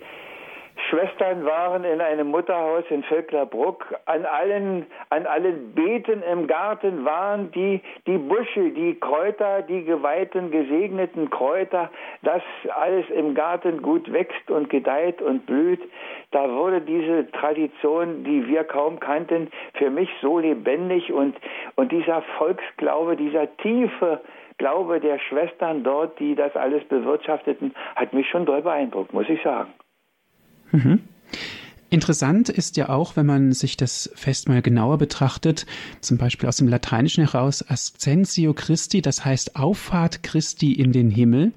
Schwestern 0.92 1.46
waren 1.46 1.84
in 1.84 2.02
einem 2.02 2.26
Mutterhaus 2.26 2.84
in 2.90 3.02
Vöcklerbruck. 3.04 3.94
An 4.04 4.26
allen, 4.26 4.84
an 5.08 5.24
allen 5.24 5.72
Beeten 5.72 6.22
im 6.22 6.46
Garten 6.46 7.06
waren 7.06 7.50
die, 7.52 7.80
die 8.06 8.18
Busche, 8.18 8.72
die 8.72 9.00
Kräuter, 9.00 9.62
die 9.62 9.84
geweihten, 9.84 10.50
gesegneten 10.50 11.30
Kräuter, 11.30 11.90
dass 12.20 12.42
alles 12.78 13.08
im 13.08 13.34
Garten 13.34 13.80
gut 13.80 14.12
wächst 14.12 14.50
und 14.50 14.68
gedeiht 14.68 15.22
und 15.22 15.46
blüht. 15.46 15.80
Da 16.30 16.50
wurde 16.50 16.82
diese 16.82 17.30
Tradition, 17.32 18.22
die 18.24 18.46
wir 18.46 18.64
kaum 18.64 19.00
kannten, 19.00 19.50
für 19.78 19.88
mich 19.88 20.10
so 20.20 20.40
lebendig 20.40 21.10
und, 21.10 21.34
und 21.74 21.90
dieser 21.90 22.20
Volksglaube, 22.36 23.16
dieser 23.16 23.56
tiefe 23.56 24.20
Glaube 24.58 25.00
der 25.00 25.18
Schwestern 25.18 25.84
dort, 25.84 26.18
die 26.18 26.34
das 26.34 26.54
alles 26.54 26.84
bewirtschafteten, 26.84 27.74
hat 27.96 28.12
mich 28.12 28.28
schon 28.28 28.44
doll 28.44 28.60
beeindruckt, 28.60 29.14
muss 29.14 29.28
ich 29.30 29.42
sagen. 29.42 29.72
Mhm. 30.72 31.00
Interessant 31.92 32.48
ist 32.48 32.78
ja 32.78 32.88
auch, 32.88 33.16
wenn 33.16 33.26
man 33.26 33.52
sich 33.52 33.76
das 33.76 34.10
Fest 34.14 34.48
mal 34.48 34.62
genauer 34.62 34.96
betrachtet, 34.96 35.66
zum 36.00 36.16
Beispiel 36.16 36.48
aus 36.48 36.56
dem 36.56 36.68
Lateinischen 36.68 37.22
heraus 37.22 37.62
Ascensio 37.68 38.54
Christi, 38.54 39.02
das 39.02 39.26
heißt 39.26 39.56
Auffahrt 39.56 40.22
Christi 40.22 40.72
in 40.72 40.92
den 40.92 41.10
Himmel, 41.10 41.52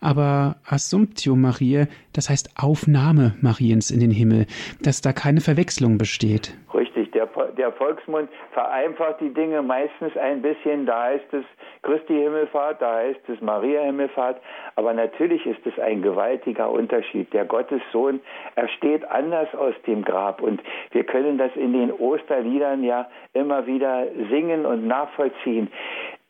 aber 0.00 0.58
Assumptio 0.64 1.34
Mariae, 1.34 1.88
das 2.12 2.30
heißt 2.30 2.50
Aufnahme 2.54 3.34
Mariens 3.40 3.90
in 3.90 3.98
den 3.98 4.12
Himmel, 4.12 4.46
dass 4.80 5.00
da 5.00 5.12
keine 5.12 5.40
Verwechslung 5.40 5.98
besteht. 5.98 6.54
Richtig, 6.72 7.09
der, 7.26 7.46
der 7.52 7.72
Volksmund 7.72 8.28
vereinfacht 8.52 9.20
die 9.20 9.32
Dinge 9.32 9.62
meistens 9.62 10.16
ein 10.16 10.42
bisschen, 10.42 10.86
da 10.86 11.04
heißt 11.04 11.32
es 11.32 11.44
Christi 11.82 12.14
Himmelfahrt, 12.14 12.80
da 12.80 12.96
heißt 12.96 13.28
es 13.28 13.40
Maria 13.40 13.82
Himmelfahrt. 13.82 14.40
Aber 14.76 14.92
natürlich 14.92 15.44
ist 15.46 15.66
es 15.66 15.78
ein 15.78 16.02
gewaltiger 16.02 16.70
Unterschied. 16.70 17.32
Der 17.32 17.44
Gottessohn, 17.44 18.20
er 18.54 18.68
steht 18.68 19.04
anders 19.10 19.54
aus 19.54 19.74
dem 19.86 20.02
Grab. 20.04 20.40
Und 20.40 20.62
wir 20.92 21.04
können 21.04 21.38
das 21.38 21.54
in 21.56 21.72
den 21.72 21.92
Osterliedern 21.92 22.84
ja 22.84 23.08
immer 23.32 23.66
wieder 23.66 24.06
singen 24.30 24.66
und 24.66 24.86
nachvollziehen. 24.86 25.70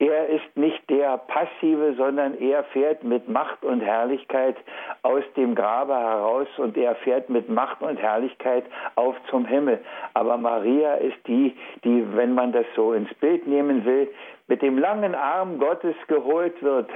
Er 0.00 0.28
ist 0.28 0.56
nicht 0.56 0.88
der 0.88 1.18
Passive, 1.18 1.92
sondern 1.94 2.34
er 2.40 2.64
fährt 2.64 3.04
mit 3.04 3.28
Macht 3.28 3.62
und 3.62 3.82
Herrlichkeit 3.82 4.56
aus 5.02 5.22
dem 5.36 5.54
Grabe 5.54 5.94
heraus 5.94 6.48
und 6.56 6.74
er 6.78 6.94
fährt 6.94 7.28
mit 7.28 7.50
Macht 7.50 7.82
und 7.82 7.98
Herrlichkeit 7.98 8.64
auf 8.94 9.14
zum 9.28 9.44
Himmel. 9.44 9.78
Aber 10.14 10.38
Maria 10.38 10.94
ist 10.94 11.18
die, 11.26 11.54
die, 11.84 12.06
wenn 12.16 12.32
man 12.32 12.50
das 12.50 12.64
so 12.74 12.94
ins 12.94 13.12
Bild 13.16 13.46
nehmen 13.46 13.84
will, 13.84 14.08
mit 14.48 14.62
dem 14.62 14.78
langen 14.78 15.14
Arm 15.14 15.58
Gottes 15.58 15.94
geholt 16.08 16.62
wird, 16.62 16.88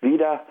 wieder 0.00 0.42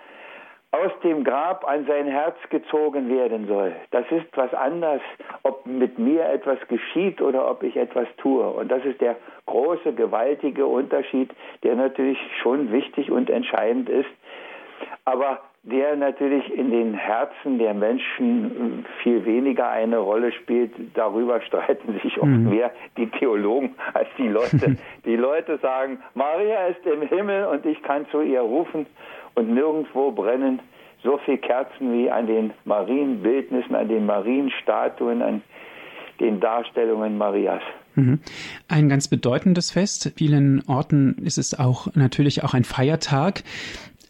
aus 0.71 0.91
dem 1.03 1.23
Grab 1.23 1.67
an 1.67 1.85
sein 1.85 2.07
Herz 2.07 2.37
gezogen 2.49 3.09
werden 3.09 3.45
soll. 3.47 3.75
Das 3.91 4.05
ist 4.09 4.25
was 4.35 4.53
anderes, 4.53 5.01
ob 5.43 5.65
mit 5.65 5.99
mir 5.99 6.25
etwas 6.29 6.59
geschieht 6.69 7.21
oder 7.21 7.49
ob 7.49 7.61
ich 7.63 7.75
etwas 7.75 8.07
tue. 8.17 8.47
Und 8.47 8.69
das 8.71 8.83
ist 8.85 9.01
der 9.01 9.17
große, 9.47 9.93
gewaltige 9.93 10.65
Unterschied, 10.65 11.29
der 11.63 11.75
natürlich 11.75 12.17
schon 12.41 12.71
wichtig 12.71 13.11
und 13.11 13.29
entscheidend 13.29 13.89
ist, 13.89 14.09
aber 15.03 15.41
der 15.63 15.95
natürlich 15.95 16.51
in 16.51 16.71
den 16.71 16.95
Herzen 16.95 17.59
der 17.59 17.73
Menschen 17.73 18.83
viel 19.03 19.23
weniger 19.25 19.69
eine 19.69 19.99
Rolle 19.99 20.31
spielt. 20.31 20.71
Darüber 20.95 21.41
streiten 21.47 21.99
sich 22.01 22.17
oft 22.17 22.27
mhm. 22.27 22.49
mehr 22.49 22.71
die 22.97 23.07
Theologen 23.07 23.75
als 23.93 24.07
die 24.17 24.27
Leute. 24.27 24.77
die 25.05 25.15
Leute 25.15 25.59
sagen, 25.59 25.99
Maria 26.15 26.67
ist 26.67 26.85
im 26.85 27.07
Himmel 27.07 27.45
und 27.45 27.65
ich 27.65 27.81
kann 27.83 28.07
zu 28.09 28.21
ihr 28.21 28.41
rufen 28.41 28.87
und 29.35 29.53
nirgendwo 29.53 30.11
brennen 30.11 30.59
so 31.03 31.19
viele 31.25 31.39
Kerzen 31.39 31.93
wie 31.93 32.11
an 32.11 32.27
den 32.27 32.53
Marienbildnissen, 32.65 33.75
an 33.75 33.87
den 33.87 34.05
Marienstatuen, 34.05 35.21
an 35.21 35.41
den 36.19 36.39
Darstellungen 36.39 37.17
Marias. 37.17 37.63
Mhm. 37.95 38.19
Ein 38.67 38.89
ganz 38.89 39.07
bedeutendes 39.07 39.71
Fest. 39.71 40.13
Vielen 40.15 40.63
Orten 40.67 41.17
ist 41.23 41.37
es 41.37 41.57
auch 41.57 41.87
natürlich 41.95 42.43
auch 42.43 42.53
ein 42.53 42.63
Feiertag. 42.63 43.41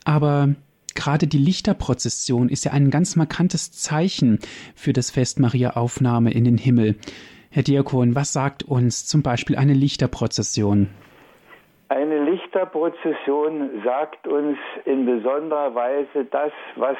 Aber 0.03 0.49
gerade 0.95 1.27
die 1.27 1.37
Lichterprozession 1.37 2.49
ist 2.49 2.65
ja 2.65 2.71
ein 2.71 2.89
ganz 2.89 3.15
markantes 3.15 3.71
Zeichen 3.71 4.39
für 4.75 4.93
das 4.93 5.11
Fest 5.11 5.39
Maria 5.39 5.71
Aufnahme 5.71 6.31
in 6.31 6.43
den 6.43 6.57
Himmel. 6.57 6.95
Herr 7.49 7.63
Diakon, 7.63 8.15
was 8.15 8.33
sagt 8.33 8.63
uns 8.63 9.05
zum 9.05 9.23
Beispiel 9.23 9.57
eine 9.57 9.73
Lichterprozession? 9.73 10.89
Eine 11.89 12.23
Lichterprozession 12.23 13.81
sagt 13.83 14.25
uns 14.25 14.57
in 14.85 15.05
besonderer 15.05 15.75
Weise 15.75 16.25
das, 16.31 16.53
was 16.77 16.95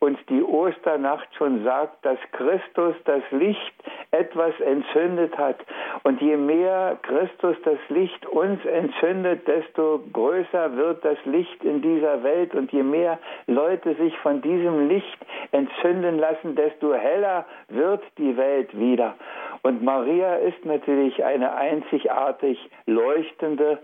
uns 0.00 0.18
die 0.28 0.42
Osternacht 0.42 1.28
schon 1.34 1.64
sagt, 1.64 2.04
dass 2.04 2.18
Christus 2.32 2.94
das 3.04 3.22
Licht 3.32 3.74
etwas 4.12 4.58
entzündet 4.60 5.36
hat. 5.36 5.56
Und 6.04 6.20
je 6.20 6.36
mehr 6.36 6.98
Christus 7.02 7.56
das 7.64 7.78
Licht 7.88 8.24
uns 8.26 8.64
entzündet, 8.64 9.46
desto 9.48 10.00
größer 10.12 10.76
wird 10.76 11.04
das 11.04 11.18
Licht 11.24 11.64
in 11.64 11.82
dieser 11.82 12.22
Welt. 12.22 12.54
Und 12.54 12.70
je 12.72 12.84
mehr 12.84 13.18
Leute 13.46 13.94
sich 13.96 14.16
von 14.18 14.40
diesem 14.40 14.88
Licht 14.88 15.18
entzünden 15.50 16.18
lassen, 16.18 16.54
desto 16.54 16.94
heller 16.94 17.44
wird 17.68 18.02
die 18.18 18.36
Welt 18.36 18.78
wieder. 18.78 19.14
Und 19.62 19.82
Maria 19.82 20.36
ist 20.36 20.64
natürlich 20.64 21.24
eine 21.24 21.54
einzigartig 21.54 22.58
leuchtende 22.86 23.78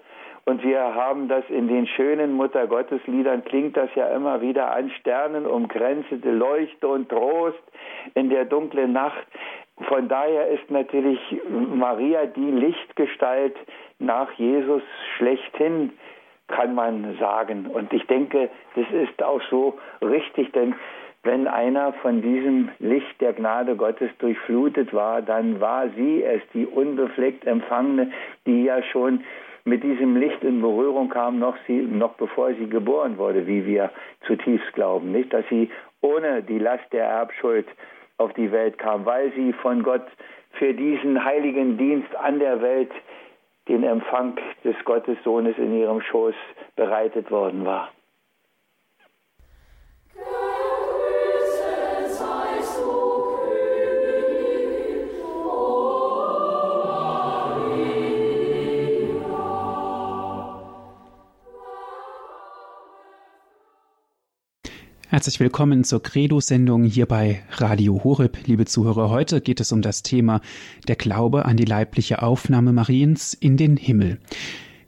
und 0.47 0.63
wir 0.63 0.95
haben 0.95 1.29
das 1.29 1.45
in 1.49 1.69
den 1.69 1.87
schönen 1.87 2.33
Muttergottesliedern, 2.33 3.45
klingt 3.45 3.77
das 3.77 3.89
ja 3.95 4.09
immer 4.09 4.41
wieder 4.41 4.73
an 4.73 4.91
Sternen 5.01 5.47
umgrenzte 5.47 6.31
Leuchte 6.31 6.87
und 6.89 7.09
Trost 7.09 7.63
in 8.15 8.29
der 8.29 8.45
dunklen 8.45 8.93
Nacht. 8.93 9.27
Von 9.89 10.09
daher 10.09 10.49
ist 10.49 10.71
natürlich 10.71 11.19
Maria 11.49 12.27
die 12.27 12.51
Lichtgestalt 12.51 13.57
nach 13.99 14.31
Jesus 14.33 14.83
schlechthin, 15.17 15.93
kann 16.49 16.75
man 16.75 17.17
sagen. 17.19 17.67
Und 17.67 17.93
ich 17.93 18.07
denke, 18.07 18.51
das 18.77 18.87
ist 18.93 19.23
auch 19.23 19.41
so 19.51 19.79
richtig, 20.03 20.53
denn 20.53 20.75
wenn 21.23 21.49
einer 21.49 21.95
von 21.95 22.21
diesem 22.21 22.69
Licht 22.79 23.19
der 23.21 23.33
Gnade 23.33 23.77
Gottes 23.77 24.11
durchflutet 24.19 24.93
war, 24.93 25.23
dann 25.23 25.59
war 25.59 25.89
sie 25.97 26.23
es, 26.23 26.43
die 26.53 26.67
unbefleckt 26.67 27.47
Empfangene, 27.47 28.13
die 28.47 28.65
ja 28.65 28.83
schon 28.83 29.25
mit 29.65 29.83
diesem 29.83 30.17
Licht 30.17 30.43
in 30.45 30.61
Berührung 30.61 31.09
kam, 31.09 31.39
noch, 31.39 31.57
sie, 31.67 31.79
noch 31.79 32.15
bevor 32.15 32.53
sie 32.55 32.69
geboren 32.69 33.17
wurde, 33.17 33.47
wie 33.47 33.65
wir 33.65 33.91
zutiefst 34.27 34.73
glauben. 34.75 35.13
Nicht, 35.13 35.33
dass 35.33 35.45
sie 35.49 35.71
ohne 36.01 36.43
die 36.43 36.59
Last 36.59 36.85
der 36.93 37.07
Erbschuld 37.07 37.67
auf 38.19 38.33
die 38.35 38.53
Welt 38.53 38.79
kam, 38.79 39.07
weil 39.07 39.33
sie 39.33 39.53
von 39.55 39.83
Gott 39.83 40.07
für 40.53 40.75
diesen 40.75 41.25
heiligen 41.25 41.79
Dienst 41.79 42.15
an 42.17 42.39
der 42.39 42.61
Welt 42.61 42.91
den 43.69 43.83
Empfang 43.83 44.37
des 44.63 44.77
Gottessohnes 44.85 45.57
in 45.57 45.75
ihrem 45.77 46.01
Schoß 46.03 46.35
bereitet 46.77 47.31
worden 47.31 47.65
war. 47.65 47.91
Herzlich 65.15 65.39
willkommen 65.39 65.85
zur 65.85 66.03
Credo-Sendung 66.03 66.83
hier 66.83 67.07
bei 67.07 67.45
Radio 67.53 68.03
Horeb. 68.03 68.37
Liebe 68.47 68.65
Zuhörer, 68.65 69.11
heute 69.11 69.41
geht 69.41 69.61
es 69.61 69.71
um 69.71 69.81
das 69.81 70.03
Thema 70.03 70.41
der 70.89 70.97
Glaube 70.97 71.45
an 71.45 71.57
die 71.57 71.65
leibliche 71.65 72.21
Aufnahme 72.21 72.73
Mariens 72.73 73.33
in 73.33 73.57
den 73.57 73.77
Himmel. 73.77 74.19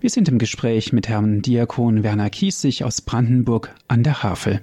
Wir 0.01 0.11
sind 0.11 0.29
im 0.29 0.39
Gespräch 0.39 0.93
mit 0.93 1.09
Herrn 1.09 1.43
Diakon 1.43 2.03
Werner 2.03 2.29
Kiesig 2.29 2.83
aus 2.83 3.03
Brandenburg 3.03 3.73
an 3.87 4.03
der 4.03 4.25
Havel. 4.25 4.63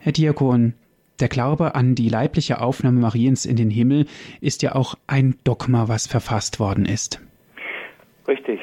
Herr 0.00 0.10
Diakon, 0.10 0.74
der 1.20 1.28
Glaube 1.28 1.76
an 1.76 1.94
die 1.94 2.08
leibliche 2.08 2.60
Aufnahme 2.60 2.98
Mariens 2.98 3.46
in 3.46 3.54
den 3.54 3.70
Himmel 3.70 4.06
ist 4.40 4.64
ja 4.64 4.74
auch 4.74 4.96
ein 5.06 5.36
Dogma, 5.44 5.86
was 5.86 6.08
verfasst 6.08 6.58
worden 6.58 6.84
ist. 6.84 7.20
Richtig. 8.26 8.58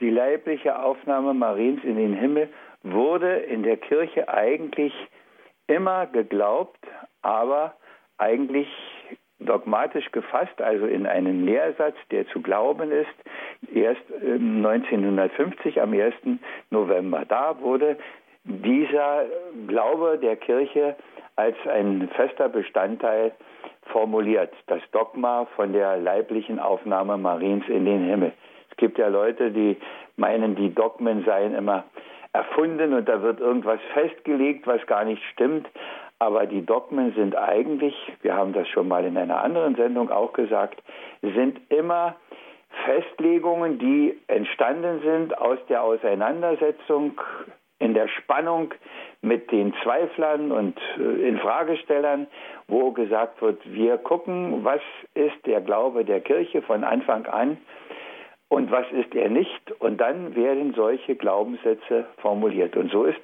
Die 0.00 0.08
leibliche 0.08 0.82
Aufnahme 0.82 1.34
Mariens 1.34 1.84
in 1.84 1.96
den 1.96 2.14
Himmel 2.14 2.48
wurde 2.84 3.38
in 3.38 3.62
der 3.62 3.78
Kirche 3.78 4.28
eigentlich 4.28 4.92
immer 5.66 6.06
geglaubt, 6.06 6.78
aber 7.22 7.74
eigentlich 8.18 8.68
dogmatisch 9.40 10.10
gefasst, 10.12 10.60
also 10.60 10.86
in 10.86 11.06
einen 11.06 11.44
Lehrsatz, 11.44 11.96
der 12.10 12.26
zu 12.28 12.40
glauben 12.40 12.90
ist, 12.92 13.74
erst 13.74 14.02
1950 14.22 15.80
am 15.80 15.92
1. 15.92 16.14
November. 16.70 17.24
Da 17.26 17.60
wurde 17.60 17.96
dieser 18.44 19.24
Glaube 19.66 20.18
der 20.22 20.36
Kirche 20.36 20.96
als 21.36 21.56
ein 21.66 22.08
fester 22.14 22.48
Bestandteil 22.48 23.32
formuliert, 23.86 24.52
das 24.66 24.80
Dogma 24.92 25.46
von 25.56 25.72
der 25.72 25.96
leiblichen 25.96 26.58
Aufnahme 26.58 27.16
Mariens 27.18 27.64
in 27.68 27.84
den 27.84 28.04
Himmel. 28.04 28.32
Es 28.70 28.76
gibt 28.76 28.98
ja 28.98 29.08
Leute, 29.08 29.50
die 29.50 29.76
meinen, 30.16 30.54
die 30.54 30.72
Dogmen 30.74 31.24
seien 31.24 31.54
immer 31.54 31.84
erfunden 32.34 32.92
und 32.92 33.08
da 33.08 33.22
wird 33.22 33.40
irgendwas 33.40 33.80
festgelegt, 33.94 34.66
was 34.66 34.84
gar 34.86 35.04
nicht 35.04 35.22
stimmt. 35.32 35.66
Aber 36.18 36.46
die 36.46 36.64
Dogmen 36.64 37.14
sind 37.14 37.36
eigentlich, 37.36 37.94
wir 38.22 38.34
haben 38.34 38.52
das 38.52 38.68
schon 38.68 38.88
mal 38.88 39.04
in 39.04 39.16
einer 39.16 39.42
anderen 39.42 39.74
Sendung 39.76 40.10
auch 40.10 40.32
gesagt, 40.32 40.82
sind 41.22 41.60
immer 41.70 42.16
Festlegungen, 42.84 43.78
die 43.78 44.18
entstanden 44.26 45.00
sind 45.02 45.38
aus 45.38 45.58
der 45.68 45.82
Auseinandersetzung 45.82 47.20
in 47.78 47.94
der 47.94 48.08
Spannung 48.08 48.72
mit 49.20 49.50
den 49.52 49.74
Zweiflern 49.82 50.52
und 50.52 50.78
äh, 50.98 51.28
Infragestellern, 51.28 52.26
wo 52.68 52.92
gesagt 52.92 53.42
wird, 53.42 53.60
wir 53.64 53.98
gucken, 53.98 54.64
was 54.64 54.80
ist 55.14 55.46
der 55.46 55.60
Glaube 55.60 56.04
der 56.04 56.20
Kirche 56.20 56.62
von 56.62 56.84
Anfang 56.84 57.26
an 57.26 57.58
und 58.54 58.70
was 58.70 58.86
ist 58.92 59.14
er 59.16 59.28
nicht. 59.28 59.72
Und 59.80 60.00
dann 60.00 60.36
werden 60.36 60.74
solche 60.74 61.16
Glaubenssätze 61.16 62.06
formuliert. 62.18 62.76
Und 62.76 62.92
so 62.92 63.04
ist 63.04 63.20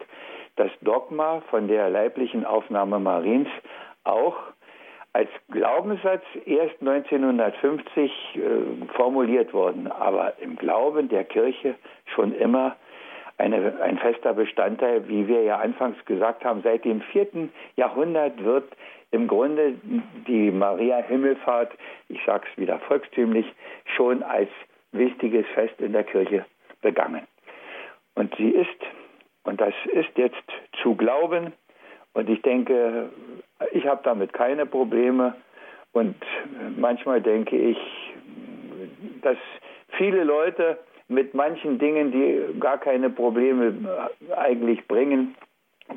das 0.56 0.70
Dogma 0.80 1.40
von 1.50 1.68
der 1.68 1.88
leiblichen 1.88 2.44
Aufnahme 2.44 2.98
Mariens 2.98 3.48
auch 4.02 4.36
als 5.12 5.28
Glaubenssatz 5.50 6.24
erst 6.46 6.80
1950 6.80 8.10
äh, 8.34 8.40
formuliert 8.96 9.52
worden, 9.52 9.86
aber 9.86 10.34
im 10.40 10.56
Glauben 10.56 11.08
der 11.08 11.24
Kirche 11.24 11.76
schon 12.14 12.32
immer 12.32 12.76
eine, 13.38 13.80
ein 13.80 13.98
fester 13.98 14.34
Bestandteil, 14.34 15.08
wie 15.08 15.28
wir 15.28 15.42
ja 15.42 15.58
anfangs 15.58 15.96
gesagt 16.06 16.44
haben, 16.44 16.62
seit 16.62 16.84
dem 16.84 17.00
vierten 17.00 17.52
Jahrhundert 17.76 18.42
wird 18.44 18.64
im 19.12 19.26
Grunde 19.26 19.74
die 20.26 20.50
Maria 20.50 20.98
Himmelfahrt, 20.98 21.72
ich 22.08 22.20
sage 22.24 22.46
es 22.50 22.60
wieder 22.60 22.78
volkstümlich, 22.80 23.46
schon 23.96 24.22
als 24.22 24.50
wichtiges 24.92 25.46
Fest 25.54 25.80
in 25.80 25.92
der 25.92 26.04
Kirche 26.04 26.46
begangen. 26.82 27.26
Und 28.14 28.34
sie 28.36 28.50
ist, 28.50 28.68
und 29.44 29.60
das 29.60 29.74
ist 29.92 30.16
jetzt 30.16 30.42
zu 30.82 30.94
glauben, 30.94 31.52
und 32.12 32.28
ich 32.28 32.42
denke, 32.42 33.10
ich 33.72 33.86
habe 33.86 34.00
damit 34.02 34.32
keine 34.32 34.66
Probleme. 34.66 35.34
Und 35.92 36.16
manchmal 36.76 37.20
denke 37.20 37.56
ich, 37.56 37.78
dass 39.22 39.36
viele 39.96 40.24
Leute 40.24 40.78
mit 41.08 41.34
manchen 41.34 41.78
Dingen, 41.78 42.12
die 42.12 42.58
gar 42.60 42.78
keine 42.78 43.10
Probleme 43.10 44.10
eigentlich 44.36 44.86
bringen, 44.86 45.34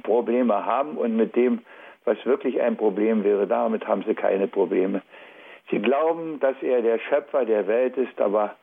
Probleme 0.01 0.65
haben 0.65 0.97
und 0.97 1.15
mit 1.15 1.36
dem, 1.36 1.62
was 2.06 2.17
wirklich 2.25 2.60
ein 2.60 2.75
Problem 2.75 3.23
wäre, 3.23 3.47
damit 3.47 3.88
haben 3.88 4.03
sie 4.08 4.15
keine 4.15 4.47
Probleme. 4.47 5.01
Sie 5.69 5.79
glauben, 5.79 6.39
dass 6.39 6.56
er 6.62 6.82
der 6.82 6.99
Schöpfer 6.99 7.45
der 7.45 7.67
Welt 7.67 7.95
ist, 7.95 8.19
aber 8.19 8.56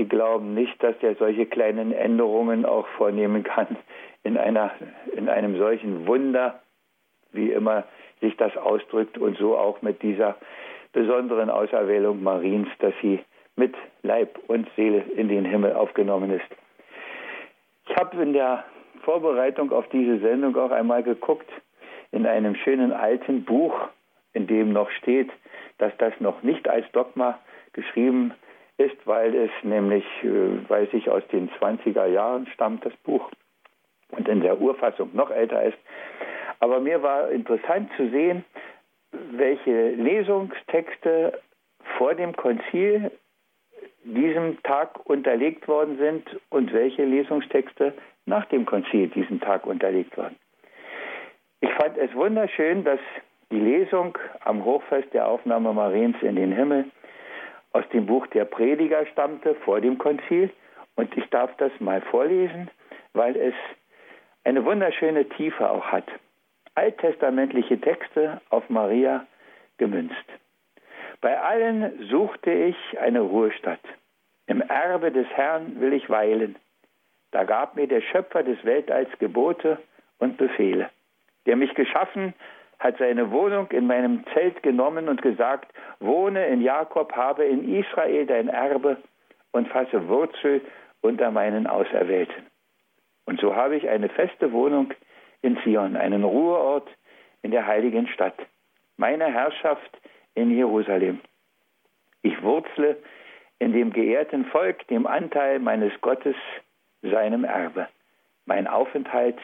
Sie 0.00 0.08
glauben 0.08 0.54
nicht, 0.54 0.82
dass 0.82 0.94
er 1.02 1.14
solche 1.16 1.44
kleinen 1.44 1.92
Änderungen 1.92 2.64
auch 2.64 2.88
vornehmen 2.96 3.42
kann 3.42 3.76
in, 4.22 4.38
einer, 4.38 4.70
in 5.14 5.28
einem 5.28 5.58
solchen 5.58 6.06
Wunder, 6.06 6.62
wie 7.32 7.52
immer 7.52 7.84
sich 8.22 8.34
das 8.38 8.56
ausdrückt 8.56 9.18
und 9.18 9.36
so 9.36 9.58
auch 9.58 9.82
mit 9.82 10.00
dieser 10.00 10.36
besonderen 10.94 11.50
Auserwählung 11.50 12.22
Mariens, 12.22 12.68
dass 12.78 12.94
sie 13.02 13.20
mit 13.56 13.74
Leib 14.02 14.38
und 14.46 14.66
Seele 14.74 15.04
in 15.16 15.28
den 15.28 15.44
Himmel 15.44 15.74
aufgenommen 15.74 16.30
ist. 16.30 16.48
Ich 17.86 17.94
habe 17.94 18.22
in 18.22 18.32
der 18.32 18.64
Vorbereitung 19.02 19.70
auf 19.70 19.86
diese 19.90 20.18
Sendung 20.20 20.56
auch 20.56 20.70
einmal 20.70 21.02
geguckt 21.02 21.50
in 22.10 22.24
einem 22.26 22.54
schönen 22.54 22.94
alten 22.94 23.44
Buch, 23.44 23.78
in 24.32 24.46
dem 24.46 24.72
noch 24.72 24.90
steht, 24.92 25.28
dass 25.76 25.92
das 25.98 26.14
noch 26.20 26.42
nicht 26.42 26.70
als 26.70 26.90
Dogma 26.92 27.38
geschrieben 27.74 28.32
ist, 28.80 28.96
weil 29.06 29.34
es 29.34 29.50
nämlich, 29.62 30.04
äh, 30.22 30.68
weiß 30.68 30.88
ich, 30.92 31.10
aus 31.10 31.22
den 31.30 31.50
20er 31.50 32.06
Jahren 32.06 32.46
stammt, 32.48 32.84
das 32.84 32.96
Buch, 33.04 33.30
und 34.10 34.26
in 34.26 34.40
der 34.40 34.60
Urfassung 34.60 35.10
noch 35.12 35.30
älter 35.30 35.62
ist. 35.62 35.78
Aber 36.58 36.80
mir 36.80 37.02
war 37.02 37.30
interessant 37.30 37.90
zu 37.96 38.08
sehen, 38.10 38.44
welche 39.12 39.90
Lesungstexte 39.90 41.40
vor 41.98 42.14
dem 42.14 42.34
Konzil 42.34 43.10
diesem 44.04 44.62
Tag 44.62 44.98
unterlegt 45.04 45.68
worden 45.68 45.98
sind 45.98 46.40
und 46.48 46.72
welche 46.72 47.04
Lesungstexte 47.04 47.92
nach 48.26 48.46
dem 48.46 48.64
Konzil 48.64 49.08
diesem 49.08 49.40
Tag 49.40 49.66
unterlegt 49.66 50.16
wurden. 50.16 50.36
Ich 51.60 51.70
fand 51.74 51.98
es 51.98 52.14
wunderschön, 52.14 52.84
dass 52.84 53.00
die 53.50 53.58
Lesung 53.58 54.16
am 54.44 54.64
Hochfest 54.64 55.12
der 55.12 55.28
Aufnahme 55.28 55.72
Mariens 55.72 56.16
in 56.22 56.36
den 56.36 56.52
Himmel 56.52 56.86
aus 57.72 57.88
dem 57.90 58.06
Buch 58.06 58.26
der 58.28 58.44
Prediger 58.44 59.06
stammte 59.06 59.54
vor 59.56 59.80
dem 59.80 59.98
Konzil. 59.98 60.50
Und 60.96 61.16
ich 61.16 61.28
darf 61.30 61.56
das 61.56 61.72
mal 61.78 62.00
vorlesen, 62.02 62.70
weil 63.12 63.36
es 63.36 63.54
eine 64.44 64.64
wunderschöne 64.64 65.28
Tiefe 65.28 65.70
auch 65.70 65.86
hat. 65.86 66.06
Alttestamentliche 66.74 67.80
Texte 67.80 68.40
auf 68.50 68.68
Maria 68.68 69.26
gemünzt. 69.78 70.14
Bei 71.20 71.38
allen 71.40 72.08
suchte 72.08 72.50
ich 72.50 72.76
eine 72.98 73.20
Ruhestadt. 73.20 73.80
Im 74.46 74.62
Erbe 74.62 75.12
des 75.12 75.26
Herrn 75.28 75.80
will 75.80 75.92
ich 75.92 76.08
weilen. 76.08 76.56
Da 77.30 77.44
gab 77.44 77.76
mir 77.76 77.86
der 77.86 78.00
Schöpfer 78.00 78.42
des 78.42 78.64
Weltalls 78.64 79.10
Gebote 79.18 79.78
und 80.18 80.38
Befehle, 80.38 80.90
der 81.46 81.56
mich 81.56 81.74
geschaffen 81.74 82.34
hat 82.80 82.96
seine 82.96 83.30
Wohnung 83.30 83.70
in 83.70 83.86
meinem 83.86 84.24
Zelt 84.32 84.62
genommen 84.62 85.08
und 85.08 85.20
gesagt, 85.22 85.72
wohne 86.00 86.46
in 86.46 86.62
Jakob, 86.62 87.12
habe 87.14 87.44
in 87.44 87.72
Israel 87.72 88.26
dein 88.26 88.48
Erbe 88.48 88.96
und 89.52 89.68
fasse 89.68 90.08
Wurzel 90.08 90.62
unter 91.02 91.30
meinen 91.30 91.66
Auserwählten. 91.66 92.46
Und 93.26 93.38
so 93.38 93.54
habe 93.54 93.76
ich 93.76 93.88
eine 93.88 94.08
feste 94.08 94.52
Wohnung 94.52 94.92
in 95.42 95.58
Zion, 95.62 95.94
einen 95.96 96.24
Ruheort 96.24 96.88
in 97.42 97.50
der 97.50 97.66
heiligen 97.66 98.08
Stadt, 98.08 98.34
meine 98.96 99.26
Herrschaft 99.26 100.00
in 100.34 100.50
Jerusalem. 100.50 101.20
Ich 102.22 102.42
wurzle 102.42 102.96
in 103.58 103.72
dem 103.72 103.92
geehrten 103.92 104.46
Volk, 104.46 104.86
dem 104.88 105.06
Anteil 105.06 105.58
meines 105.58 105.92
Gottes, 106.00 106.36
seinem 107.02 107.44
Erbe. 107.44 107.88
Mein 108.46 108.66
Aufenthalt 108.66 109.38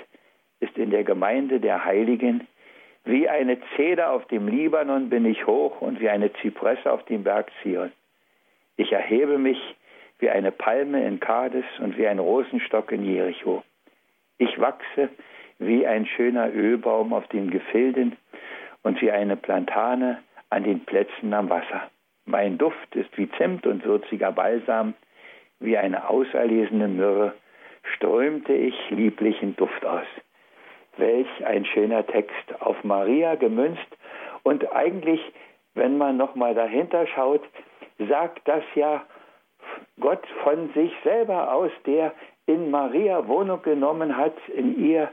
ist 0.60 0.76
in 0.76 0.90
der 0.90 1.04
Gemeinde 1.04 1.60
der 1.60 1.84
Heiligen 1.84 2.46
wie 3.06 3.28
eine 3.28 3.58
Zeder 3.76 4.10
auf 4.10 4.26
dem 4.26 4.48
Libanon 4.48 5.08
bin 5.08 5.24
ich 5.24 5.46
hoch 5.46 5.80
und 5.80 6.00
wie 6.00 6.08
eine 6.08 6.32
Zypresse 6.34 6.90
auf 6.90 7.04
dem 7.04 7.22
Berg 7.22 7.50
Zion. 7.62 7.92
Ich 8.76 8.92
erhebe 8.92 9.38
mich 9.38 9.58
wie 10.18 10.28
eine 10.28 10.50
Palme 10.50 11.06
in 11.06 11.20
Kades 11.20 11.64
und 11.78 11.96
wie 11.96 12.06
ein 12.06 12.18
Rosenstock 12.18 12.90
in 12.90 13.04
Jericho. 13.04 13.62
Ich 14.38 14.60
wachse 14.60 15.08
wie 15.58 15.86
ein 15.86 16.06
schöner 16.06 16.52
Ölbaum 16.52 17.12
auf 17.12 17.26
den 17.28 17.50
Gefilden 17.50 18.16
und 18.82 19.00
wie 19.00 19.10
eine 19.10 19.36
Plantane 19.36 20.18
an 20.50 20.64
den 20.64 20.80
Plätzen 20.84 21.32
am 21.32 21.48
Wasser. 21.48 21.88
Mein 22.24 22.58
Duft 22.58 22.94
ist 22.96 23.16
wie 23.16 23.30
Zimt 23.38 23.66
und 23.66 23.84
würziger 23.84 24.32
Balsam, 24.32 24.94
wie 25.60 25.78
eine 25.78 26.10
auserlesene 26.10 26.88
Myrrhe 26.88 27.34
strömte 27.94 28.52
ich 28.52 28.74
lieblichen 28.90 29.54
Duft 29.54 29.86
aus. 29.86 30.06
Welch 30.96 31.28
ein 31.44 31.64
schöner 31.66 32.06
Text, 32.06 32.60
auf 32.60 32.82
Maria 32.84 33.34
gemünzt. 33.34 33.86
Und 34.42 34.72
eigentlich, 34.72 35.20
wenn 35.74 35.98
man 35.98 36.16
nochmal 36.16 36.54
dahinter 36.54 37.06
schaut, 37.08 37.42
sagt 37.98 38.46
das 38.46 38.62
ja 38.74 39.02
Gott 40.00 40.26
von 40.42 40.70
sich 40.74 40.92
selber 41.04 41.52
aus, 41.52 41.70
der 41.86 42.12
in 42.46 42.70
Maria 42.70 43.26
Wohnung 43.26 43.62
genommen 43.62 44.16
hat, 44.16 44.36
in 44.48 44.78
ihr, 44.78 45.10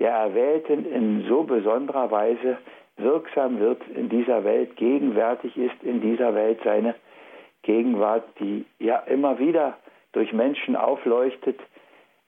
der 0.00 0.10
Erwählten, 0.10 0.90
in 0.90 1.24
so 1.28 1.44
besonderer 1.44 2.10
Weise 2.10 2.58
wirksam 2.96 3.60
wird 3.60 3.82
in 3.88 4.08
dieser 4.08 4.44
Welt, 4.44 4.76
gegenwärtig 4.76 5.56
ist 5.56 5.82
in 5.82 6.00
dieser 6.00 6.34
Welt 6.34 6.58
seine 6.64 6.94
Gegenwart, 7.62 8.24
die 8.40 8.64
ja 8.78 8.98
immer 8.98 9.38
wieder 9.38 9.78
durch 10.12 10.32
Menschen 10.32 10.76
aufleuchtet, 10.76 11.60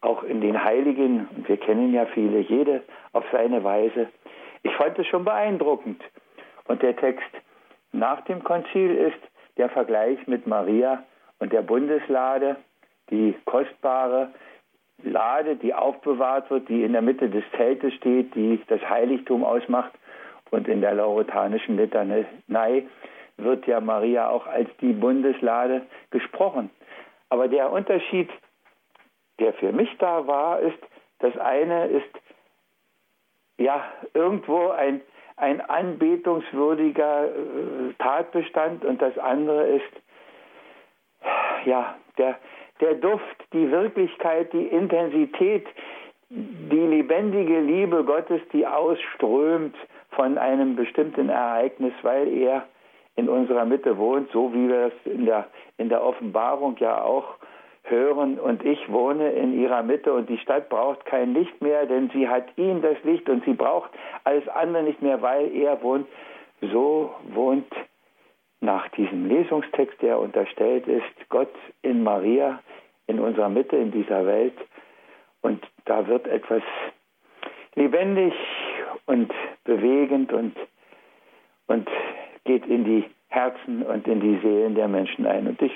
auch 0.01 0.23
in 0.23 0.41
den 0.41 0.63
Heiligen, 0.63 1.29
und 1.37 1.49
wir 1.49 1.57
kennen 1.57 1.93
ja 1.93 2.07
viele, 2.07 2.41
jede 2.41 2.83
auf 3.13 3.25
seine 3.33 3.65
Weise. 3.65 4.09
Ich 4.63 4.75
fand 4.75 4.99
es 4.99 5.07
schon 5.07 5.25
beeindruckend. 5.25 6.03
Und 6.69 6.83
der 6.83 6.97
Text 6.97 7.31
nach 7.93 8.21
dem 8.23 8.43
Konzil 8.45 8.95
ist 8.95 9.19
der 9.57 9.69
Vergleich 9.69 10.27
mit 10.27 10.47
Maria 10.47 11.03
und 11.39 11.53
der 11.53 11.63
Bundeslade, 11.63 12.57
die 13.11 13.35
kostbare 13.45 14.31
Lade, 15.03 15.57
die 15.57 15.75
aufbewahrt 15.75 16.51
wird, 16.51 16.69
die 16.69 16.83
in 16.83 16.93
der 16.93 17.03
Mitte 17.03 17.29
des 17.29 17.45
Zeltes 17.57 17.95
steht, 17.95 18.35
die 18.35 18.61
das 18.69 18.81
Heiligtum 18.89 19.45
ausmacht. 19.45 19.93
Und 20.51 20.69
in 20.69 20.81
der 20.81 20.95
lauretanischen 20.95 21.77
Litanei 21.77 22.87
wird 23.37 23.67
ja 23.67 23.81
Maria 23.81 24.29
auch 24.31 24.47
als 24.47 24.69
die 24.81 24.93
Bundeslade 24.93 25.83
gesprochen. 26.11 26.71
Aber 27.29 27.49
der 27.49 27.71
Unterschied, 27.73 28.31
der 29.39 29.53
für 29.55 29.73
mich 29.73 29.91
da 29.99 30.27
war, 30.27 30.61
ist, 30.61 30.79
das 31.19 31.37
eine 31.39 31.87
ist 31.87 32.21
ja 33.59 33.85
irgendwo 34.15 34.69
ein, 34.69 35.01
ein 35.37 35.61
anbetungswürdiger 35.61 37.27
äh, 37.27 37.93
Tatbestand 37.99 38.85
und 38.85 39.01
das 39.01 39.17
andere 39.19 39.67
ist 39.69 39.93
ja 41.65 41.97
der, 42.19 42.39
der 42.81 42.95
Duft, 42.95 43.37
die 43.53 43.71
Wirklichkeit, 43.71 44.53
die 44.53 44.67
Intensität, 44.67 45.67
die 46.29 46.87
lebendige 46.87 47.61
Liebe 47.61 48.05
Gottes, 48.05 48.41
die 48.53 48.67
ausströmt 48.67 49.77
von 50.11 50.39
einem 50.39 50.77
bestimmten 50.77 51.29
Ereignis, 51.29 51.93
weil 52.03 52.29
er 52.29 52.67
in 53.17 53.29
unserer 53.29 53.65
Mitte 53.65 53.97
wohnt, 53.97 54.31
so 54.33 54.53
wie 54.53 54.69
wir 54.69 54.91
das 54.91 55.13
in 55.13 55.25
der, 55.25 55.47
in 55.79 55.89
der 55.89 56.03
Offenbarung 56.03 56.77
ja 56.79 57.03
auch 57.03 57.36
hören. 57.91 58.39
Und 58.39 58.65
ich 58.65 58.91
wohne 58.91 59.33
in 59.33 59.59
ihrer 59.59 59.83
Mitte 59.83 60.13
und 60.13 60.29
die 60.29 60.39
Stadt 60.39 60.69
braucht 60.69 61.05
kein 61.07 61.35
Licht 61.35 61.61
mehr, 61.61 61.87
denn 61.87 62.11
sie 62.11 62.29
hat 62.29 62.47
ihn 62.57 62.83
das 62.83 62.97
Licht 63.05 63.29
und 63.29 63.45
sie 63.45 63.55
braucht 63.55 63.91
alles 64.25 64.47
andere 64.49 64.83
nicht 64.83 65.03
mehr, 65.03 65.23
weil 65.23 65.55
er 65.55 65.83
wohnt. 65.83 66.07
So 66.61 67.15
wohnt 67.35 67.71
nach 68.61 68.89
diesem 68.89 69.29
Lesungstext, 69.29 70.01
der 70.01 70.19
unterstellt 70.19 70.87
ist, 70.89 71.29
Gott 71.29 71.53
in 71.83 72.03
Maria, 72.03 72.61
in 73.07 73.21
unserer 73.21 73.49
Mitte, 73.49 73.77
in 73.77 73.93
dieser 73.93 74.27
Welt. 74.27 74.57
Und 75.43 75.63
da 75.85 76.07
wird 76.07 76.27
etwas 76.27 76.63
lebendig 77.75 78.33
und 79.05 79.33
bewegend 79.65 80.33
und, 80.33 80.57
und 81.67 81.89
geht 82.45 82.67
in 82.67 82.85
die 82.85 83.05
Herzen 83.29 83.83
und 83.83 84.09
in 84.09 84.21
die 84.21 84.39
Seelen 84.43 84.75
der 84.75 84.89
Menschen 84.89 85.27
ein. 85.27 85.47
Und 85.47 85.61
ich 85.61 85.73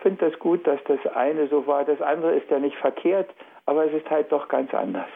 finde 0.00 0.30
das 0.30 0.38
gut, 0.38 0.66
dass 0.66 0.82
das 0.84 1.04
eine 1.14 1.48
so 1.48 1.66
war. 1.66 1.84
Das 1.84 2.00
andere 2.00 2.34
ist 2.36 2.50
ja 2.50 2.58
nicht 2.58 2.76
verkehrt, 2.76 3.30
aber 3.66 3.86
es 3.86 3.92
ist 3.92 4.08
halt 4.10 4.30
doch 4.32 4.48
ganz 4.48 4.72
anders. 4.74 5.08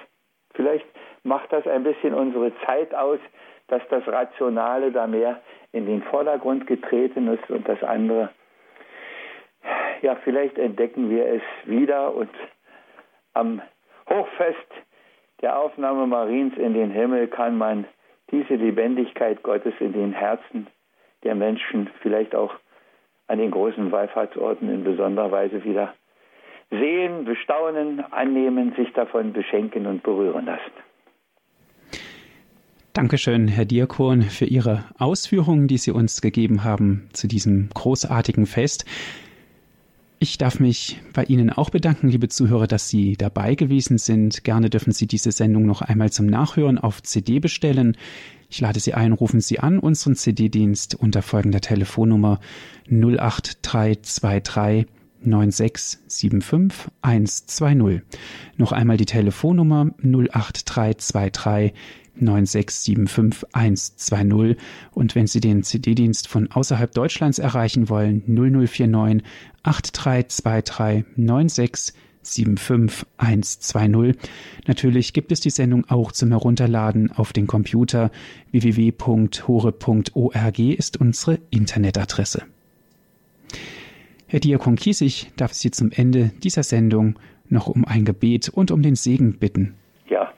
Vielleicht 0.55 0.87
macht 1.23 1.53
das 1.53 1.67
ein 1.67 1.83
bisschen 1.83 2.15
unsere 2.15 2.53
Zeit 2.67 2.95
aus, 2.95 3.19
dass 3.69 3.83
das 3.89 4.07
Rationale 4.07 4.93
da 4.93 5.07
mehr 5.07 5.41
in 5.73 5.87
den 5.87 6.03
Vordergrund 6.03 6.67
getreten 6.67 7.29
ist 7.29 7.49
und 7.51 7.67
das 7.67 7.83
andere, 7.83 8.31
ja, 10.03 10.17
vielleicht 10.17 10.59
entdecken 10.59 11.09
wir 11.09 11.27
es 11.27 11.43
wieder 11.65 12.15
und 12.15 12.31
am 13.33 13.63
Hochfest 14.11 14.69
der 15.41 15.59
Aufnahme 15.59 16.07
Mariens 16.07 16.57
in 16.57 16.75
den 16.75 16.91
Himmel 16.91 17.29
kann 17.29 17.57
man 17.57 17.87
diese 18.31 18.55
Lebendigkeit 18.55 19.43
Gottes 19.43 19.75
in 19.81 19.93
den 19.93 20.13
Herzen 20.13 20.67
der 21.25 21.35
Menschen, 21.35 21.89
vielleicht 22.01 22.35
auch 22.35 22.55
an 23.33 23.39
den 23.39 23.51
großen 23.51 23.91
Wallfahrtsorten 23.91 24.69
in 24.69 24.85
besonderer 24.85 25.31
Weise 25.31 25.65
wieder 25.65 25.95
sehen, 26.71 27.25
bestaunen, 27.25 28.01
annehmen, 28.13 28.75
sich 28.77 28.93
davon 28.93 29.33
beschenken 29.33 29.87
und 29.87 30.03
berühren 30.03 30.45
lassen. 30.45 30.73
Dankeschön, 32.93 33.49
Herr 33.49 33.65
Diakon, 33.65 34.21
für 34.21 34.45
Ihre 34.45 34.85
Ausführungen, 34.99 35.67
die 35.67 35.79
Sie 35.79 35.93
uns 35.93 36.21
gegeben 36.21 36.63
haben 36.63 37.09
zu 37.15 37.27
diesem 37.27 37.71
großartigen 37.73 38.45
Fest. 38.45 38.85
Ich 40.23 40.39
darf 40.39 40.61
mich 40.61 41.01
bei 41.13 41.25
Ihnen 41.25 41.51
auch 41.51 41.71
bedanken, 41.71 42.07
liebe 42.07 42.29
Zuhörer, 42.29 42.69
dass 42.69 42.89
Sie 42.89 43.17
dabei 43.17 43.57
gewesen 43.57 43.99
sind. 43.99 44.45
Gerne 44.45 44.71
dürfen 44.71 44.93
Sie 44.93 45.09
diese 45.09 45.33
Sendung 45.33 45.67
noch 45.67 45.83
einmal 45.83 46.13
zum 46.13 46.27
Nachhören 46.27 46.79
auf 46.79 47.03
CD 47.03 47.41
bestellen. 47.41 47.97
Ich 48.49 48.61
lade 48.61 48.79
Sie 48.79 48.95
ein, 48.95 49.15
rufen 49.15 49.41
Sie 49.41 49.59
an 49.59 49.81
unseren 49.81 50.15
CD-Dienst 50.15 50.95
unter 50.95 51.23
folgender 51.23 51.61
Telefonnummer 51.61 52.39
08323 52.89 54.87
9675 55.25 56.91
120. 57.03 58.03
Noch 58.57 58.73
einmal 58.73 58.97
die 58.97 59.07
Telefonnummer 59.07 59.91
08323 60.03 61.73
9675120 62.21 64.57
und 64.93 65.15
wenn 65.15 65.27
Sie 65.27 65.41
den 65.41 65.63
CD-Dienst 65.63 66.29
von 66.29 66.51
außerhalb 66.51 66.93
Deutschlands 66.93 67.39
erreichen 67.39 67.89
wollen 67.89 68.23
0049 68.27 69.23
8323 69.63 71.07
96 71.17 71.95
75120. 72.23 74.17
Natürlich 74.67 75.13
gibt 75.13 75.31
es 75.33 75.41
die 75.41 75.51
Sendung 75.51 75.91
auch 75.91 76.13
zum 76.13 76.31
Herunterladen 76.31 77.11
auf 77.11 77.33
den 77.33 77.49
Computer. 77.49 78.13
www.hore.org 78.53 79.39
ist 80.59 81.01
unsere 81.01 81.41
Internetadresse. 81.51 82.45
Herr 84.33 84.41
Diakon 84.41 84.77
Kiesig 84.77 85.31
darf 85.37 85.53
Sie 85.53 85.71
zum 85.71 85.91
Ende 85.95 86.31
dieser 86.43 86.63
Sendung 86.63 87.19
noch 87.51 87.67
um 87.69 87.85
ein 87.85 88.07
Gebet 88.07 88.49
und 88.49 88.71
um 88.71 88.81
den 88.81 88.95
Segen 88.95 89.39
bitten. 89.39 89.77
Ja, 90.09 90.33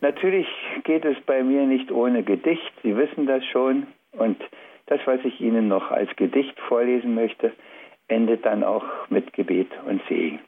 natürlich 0.00 0.46
geht 0.84 1.04
es 1.04 1.20
bei 1.26 1.42
mir 1.42 1.66
nicht 1.66 1.92
ohne 1.92 2.22
Gedicht. 2.22 2.72
Sie 2.82 2.96
wissen 2.96 3.26
das 3.26 3.44
schon. 3.44 3.86
Und 4.12 4.40
das, 4.86 5.00
was 5.04 5.20
ich 5.22 5.38
Ihnen 5.38 5.68
noch 5.68 5.90
als 5.90 6.08
Gedicht 6.16 6.58
vorlesen 6.60 7.14
möchte, 7.14 7.52
endet 8.08 8.46
dann 8.46 8.64
auch 8.64 8.86
mit 9.10 9.34
Gebet 9.34 9.68
und 9.86 10.00
Segen. 10.08 10.38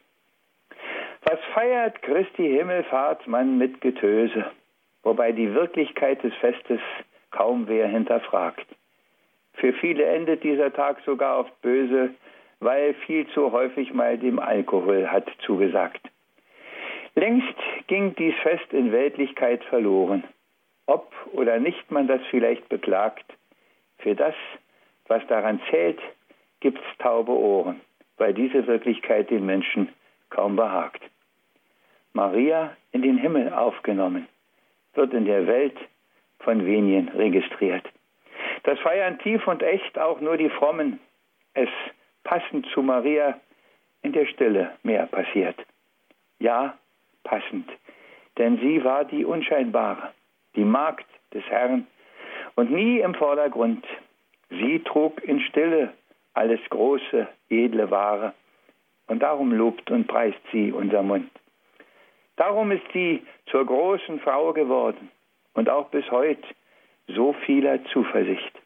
Was 1.25 1.41
feiert 1.53 2.01
Christi 2.01 2.57
Himmelfahrt 2.57 3.27
man 3.27 3.59
mit 3.59 3.83
Getöse, 3.83 4.47
wobei 5.03 5.33
die 5.33 5.53
Wirklichkeit 5.53 6.23
des 6.23 6.33
Festes 6.37 6.81
kaum 7.33 7.69
wer 7.69 7.89
hinterfragt. 7.89 8.67
Für 9.53 9.75
viele 9.75 10.07
endet 10.07 10.43
dieser 10.43 10.73
Tag 10.73 11.03
sogar 11.05 11.39
oft 11.41 11.61
böse, 11.61 12.15
weil 12.63 12.95
viel 12.95 13.27
zu 13.29 13.51
häufig 13.51 13.93
mal 13.93 14.17
dem 14.17 14.39
Alkohol 14.39 15.09
hat 15.09 15.27
zugesagt. 15.45 16.01
Längst 17.15 17.59
ging 17.89 18.15
dies 18.15 18.35
Fest 18.43 18.73
in 18.73 18.93
Weltlichkeit 18.93 19.65
verloren. 19.65 20.23
Ob 20.87 21.13
oder 21.33 21.59
nicht 21.59 21.91
man 21.91 22.07
das 22.07 22.21
vielleicht 22.31 22.69
beklagt, 22.69 23.25
für 23.99 24.15
das, 24.15 24.35
was 25.09 25.27
daran 25.27 25.61
zählt, 25.71 26.01
gibt's 26.61 26.83
taube 26.99 27.33
Ohren, 27.33 27.81
weil 28.17 28.33
diese 28.33 28.67
Wirklichkeit 28.67 29.31
den 29.31 29.45
Menschen 29.45 29.89
kaum 30.31 30.57
behagt. 30.57 31.03
Maria 32.13 32.77
in 32.93 33.03
den 33.03 33.19
Himmel 33.19 33.53
aufgenommen, 33.53 34.29
wird 34.95 35.13
in 35.15 35.25
der 35.25 35.47
Welt 35.47 35.77
von 36.41 36.65
wenigen 36.65 37.09
registriert. 37.09 37.89
Das 38.63 38.79
feiern 38.81 39.19
tief 39.19 39.47
und 39.49 39.63
echt 39.63 39.99
auch 39.99 40.21
nur 40.21 40.37
die 40.37 40.51
Frommen. 40.51 41.01
Es 41.55 41.69
passend 42.25 42.67
zu 42.73 42.83
Maria 42.83 43.39
in 44.03 44.13
der 44.13 44.27
Stille 44.27 44.73
mehr 44.83 45.07
passiert. 45.07 45.57
Ja, 46.39 46.77
passend, 47.25 47.69
denn 48.39 48.59
sie 48.59 48.83
war 48.85 49.05
die 49.05 49.25
Unscheinbare, 49.25 50.13
die 50.57 50.65
Magd 50.65 51.07
des 51.33 51.45
Herrn 51.45 51.87
und 52.57 52.71
nie 52.71 53.01
im 53.01 53.15
Vordergrund. 53.15 53.87
Sie 54.51 54.81
trug 54.81 55.23
in 55.25 55.41
Stille 55.41 55.93
alles 56.35 56.61
große, 56.71 57.29
edle 57.51 57.91
Ware 57.91 58.35
und 59.07 59.23
darum 59.23 59.53
lobt 59.53 59.91
und 59.91 60.07
preist 60.07 60.41
sie 60.51 60.73
unser 60.73 61.03
Mund. 61.03 61.31
Darum 62.37 62.73
ist 62.73 62.87
sie 62.93 63.23
zur 63.47 63.67
großen 63.67 64.21
Frau 64.21 64.53
geworden 64.53 65.11
und 65.55 65.69
auch 65.69 65.89
bis 65.91 66.11
heute 66.11 66.43
so 67.09 67.35
vieler 67.45 67.85
Zuversicht. 67.87 68.62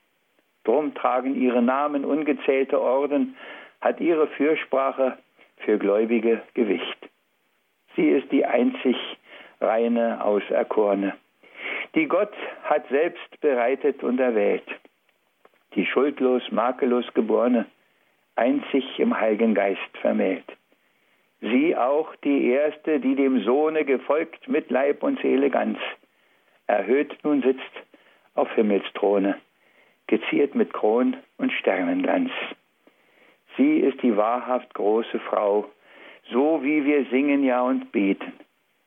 Drum 0.66 0.94
tragen 0.94 1.40
ihre 1.40 1.62
Namen 1.62 2.05
ungezählte 2.05 2.81
Orden 2.81 3.37
hat 3.81 4.00
ihre 4.00 4.26
Fürsprache 4.26 5.16
für 5.59 5.79
Gläubige 5.79 6.42
Gewicht. 6.55 7.09
Sie 7.94 8.09
ist 8.09 8.33
die 8.33 8.44
einzig 8.44 8.96
reine 9.61 10.24
Auserkorene, 10.24 11.14
die 11.94 12.07
Gott 12.07 12.35
hat 12.64 12.87
selbst 12.88 13.40
bereitet 13.40 14.02
und 14.02 14.18
erwählt, 14.18 14.66
die 15.76 15.87
schuldlos, 15.87 16.42
makellos 16.50 17.07
geborene, 17.14 17.66
einzig 18.35 18.98
im 18.98 19.18
Heiligen 19.18 19.55
Geist 19.55 19.98
vermählt. 20.00 20.44
Sie 21.40 21.76
auch 21.76 22.14
die 22.16 22.48
erste, 22.48 22.98
die 22.98 23.14
dem 23.14 23.44
Sohne 23.44 23.85
gefolgt 23.85 24.48
mit 24.48 24.68
Leib 24.70 25.05
und 25.05 25.20
Seele 25.20 25.48
ganz, 25.48 25.79
erhöht 26.66 27.16
nun 27.22 27.40
sitzt 27.42 27.62
auf 28.35 28.52
Himmelsthrone, 28.55 29.37
geziert 30.07 30.55
mit 30.55 30.73
Kron 30.73 31.16
und 31.38 31.53
Sternenglanz. 31.53 32.31
Sie 33.57 33.79
ist 33.79 34.03
die 34.03 34.16
wahrhaft 34.16 34.73
große 34.75 35.19
Frau, 35.21 35.66
so 36.31 36.62
wie 36.62 36.85
wir 36.85 37.07
singen 37.07 37.45
ja 37.45 37.62
und 37.62 37.92
beten, 37.92 38.33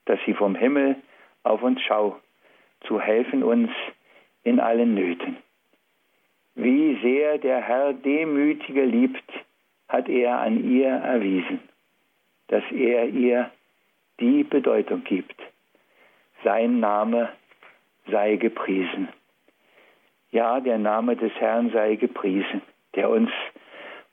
dass 0.05 0.19
sie 0.25 0.33
vom 0.33 0.55
Himmel 0.55 0.95
auf 1.43 1.63
uns 1.63 1.81
schau, 1.81 2.17
zu 2.81 2.99
helfen 2.99 3.43
uns 3.43 3.71
in 4.43 4.59
allen 4.59 4.93
Nöten. 4.93 5.37
Wie 6.55 6.97
sehr 7.01 7.37
der 7.37 7.61
Herr 7.61 7.93
Demütige 7.93 8.83
liebt, 8.83 9.23
hat 9.87 10.09
er 10.09 10.39
an 10.39 10.69
ihr 10.69 10.89
erwiesen, 10.89 11.59
dass 12.47 12.63
er 12.71 13.07
ihr 13.07 13.51
die 14.19 14.43
Bedeutung 14.43 15.03
gibt. 15.03 15.35
Sein 16.43 16.79
Name 16.79 17.29
sei 18.07 18.35
gepriesen. 18.35 19.09
Ja, 20.31 20.59
der 20.59 20.77
Name 20.77 21.15
des 21.15 21.31
Herrn 21.39 21.71
sei 21.71 21.95
gepriesen, 21.95 22.61
der 22.95 23.09
uns 23.09 23.31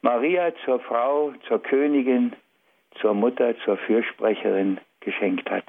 Maria 0.01 0.53
zur 0.65 0.81
Frau, 0.81 1.35
zur 1.47 1.63
Königin, 1.63 2.35
zur 3.01 3.13
Mutter, 3.13 3.55
zur 3.65 3.77
Fürsprecherin 3.77 4.81
geschenkt 5.01 5.51
hat. 5.51 5.65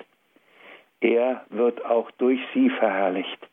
Er 1.02 1.46
wird 1.50 1.84
auch 1.86 2.10
durch 2.12 2.40
sie 2.54 2.70
verherrlicht. 2.70 3.48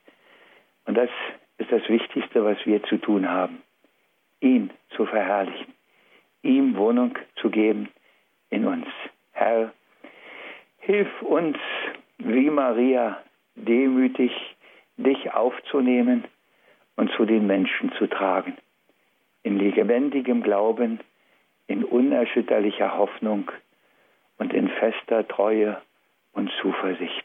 Und 0.87 0.97
das 0.97 1.11
ist 1.59 1.73
das 1.73 1.89
Wichtigste, 1.89 2.45
was 2.45 2.59
wir 2.65 2.83
zu 2.85 2.99
tun 2.99 3.29
haben. 3.29 3.63
Ihn 4.41 4.71
zu 4.91 5.05
verherrlichen, 5.07 5.75
ihm 6.43 6.77
Wohnung 6.77 7.19
zu 7.37 7.51
geben 7.51 7.89
in 8.51 8.67
uns. 8.67 8.87
Herr, 9.33 9.73
hilf 10.79 11.09
uns, 11.23 11.57
wie 12.19 12.51
Maria, 12.51 13.21
demütig 13.57 14.33
dich 14.97 15.33
aufzunehmen 15.33 16.25
und 16.97 17.11
zu 17.17 17.25
den 17.25 17.47
Menschen 17.47 17.93
zu 17.99 18.07
tragen. 18.07 18.57
In 19.43 19.59
lebendigem 19.59 20.43
Glauben, 20.43 21.01
in 21.67 21.85
unerschütterlicher 21.85 22.97
Hoffnung 22.97 23.51
und 24.39 24.53
in 24.53 24.69
fester 24.69 25.27
Treue 25.27 25.81
und 26.33 26.51
Zuversicht. 26.61 27.25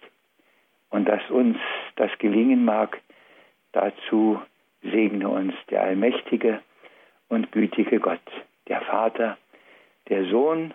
Und 0.90 1.08
dass 1.08 1.22
uns 1.30 1.58
das 1.96 2.12
gelingen 2.20 2.66
mag, 2.66 3.00
dazu 3.72 4.40
segne 4.82 5.30
uns 5.30 5.54
der 5.70 5.84
allmächtige 5.84 6.62
und 7.28 7.52
gütige 7.52 8.00
Gott, 8.00 8.20
der 8.68 8.82
Vater, 8.82 9.38
der 10.10 10.26
Sohn 10.26 10.74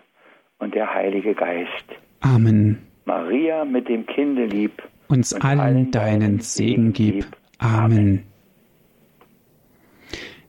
und 0.59 0.75
der 0.75 0.93
Heilige 0.93 1.33
Geist. 1.33 1.85
Amen. 2.21 2.87
Maria 3.05 3.65
mit 3.65 3.89
dem 3.89 4.05
Kinde 4.05 4.45
lieb. 4.45 4.81
Uns 5.07 5.33
allen, 5.33 5.59
allen 5.59 5.91
deinen 5.91 6.39
Segen 6.39 6.93
gib. 6.93 7.25
Amen. 7.59 8.25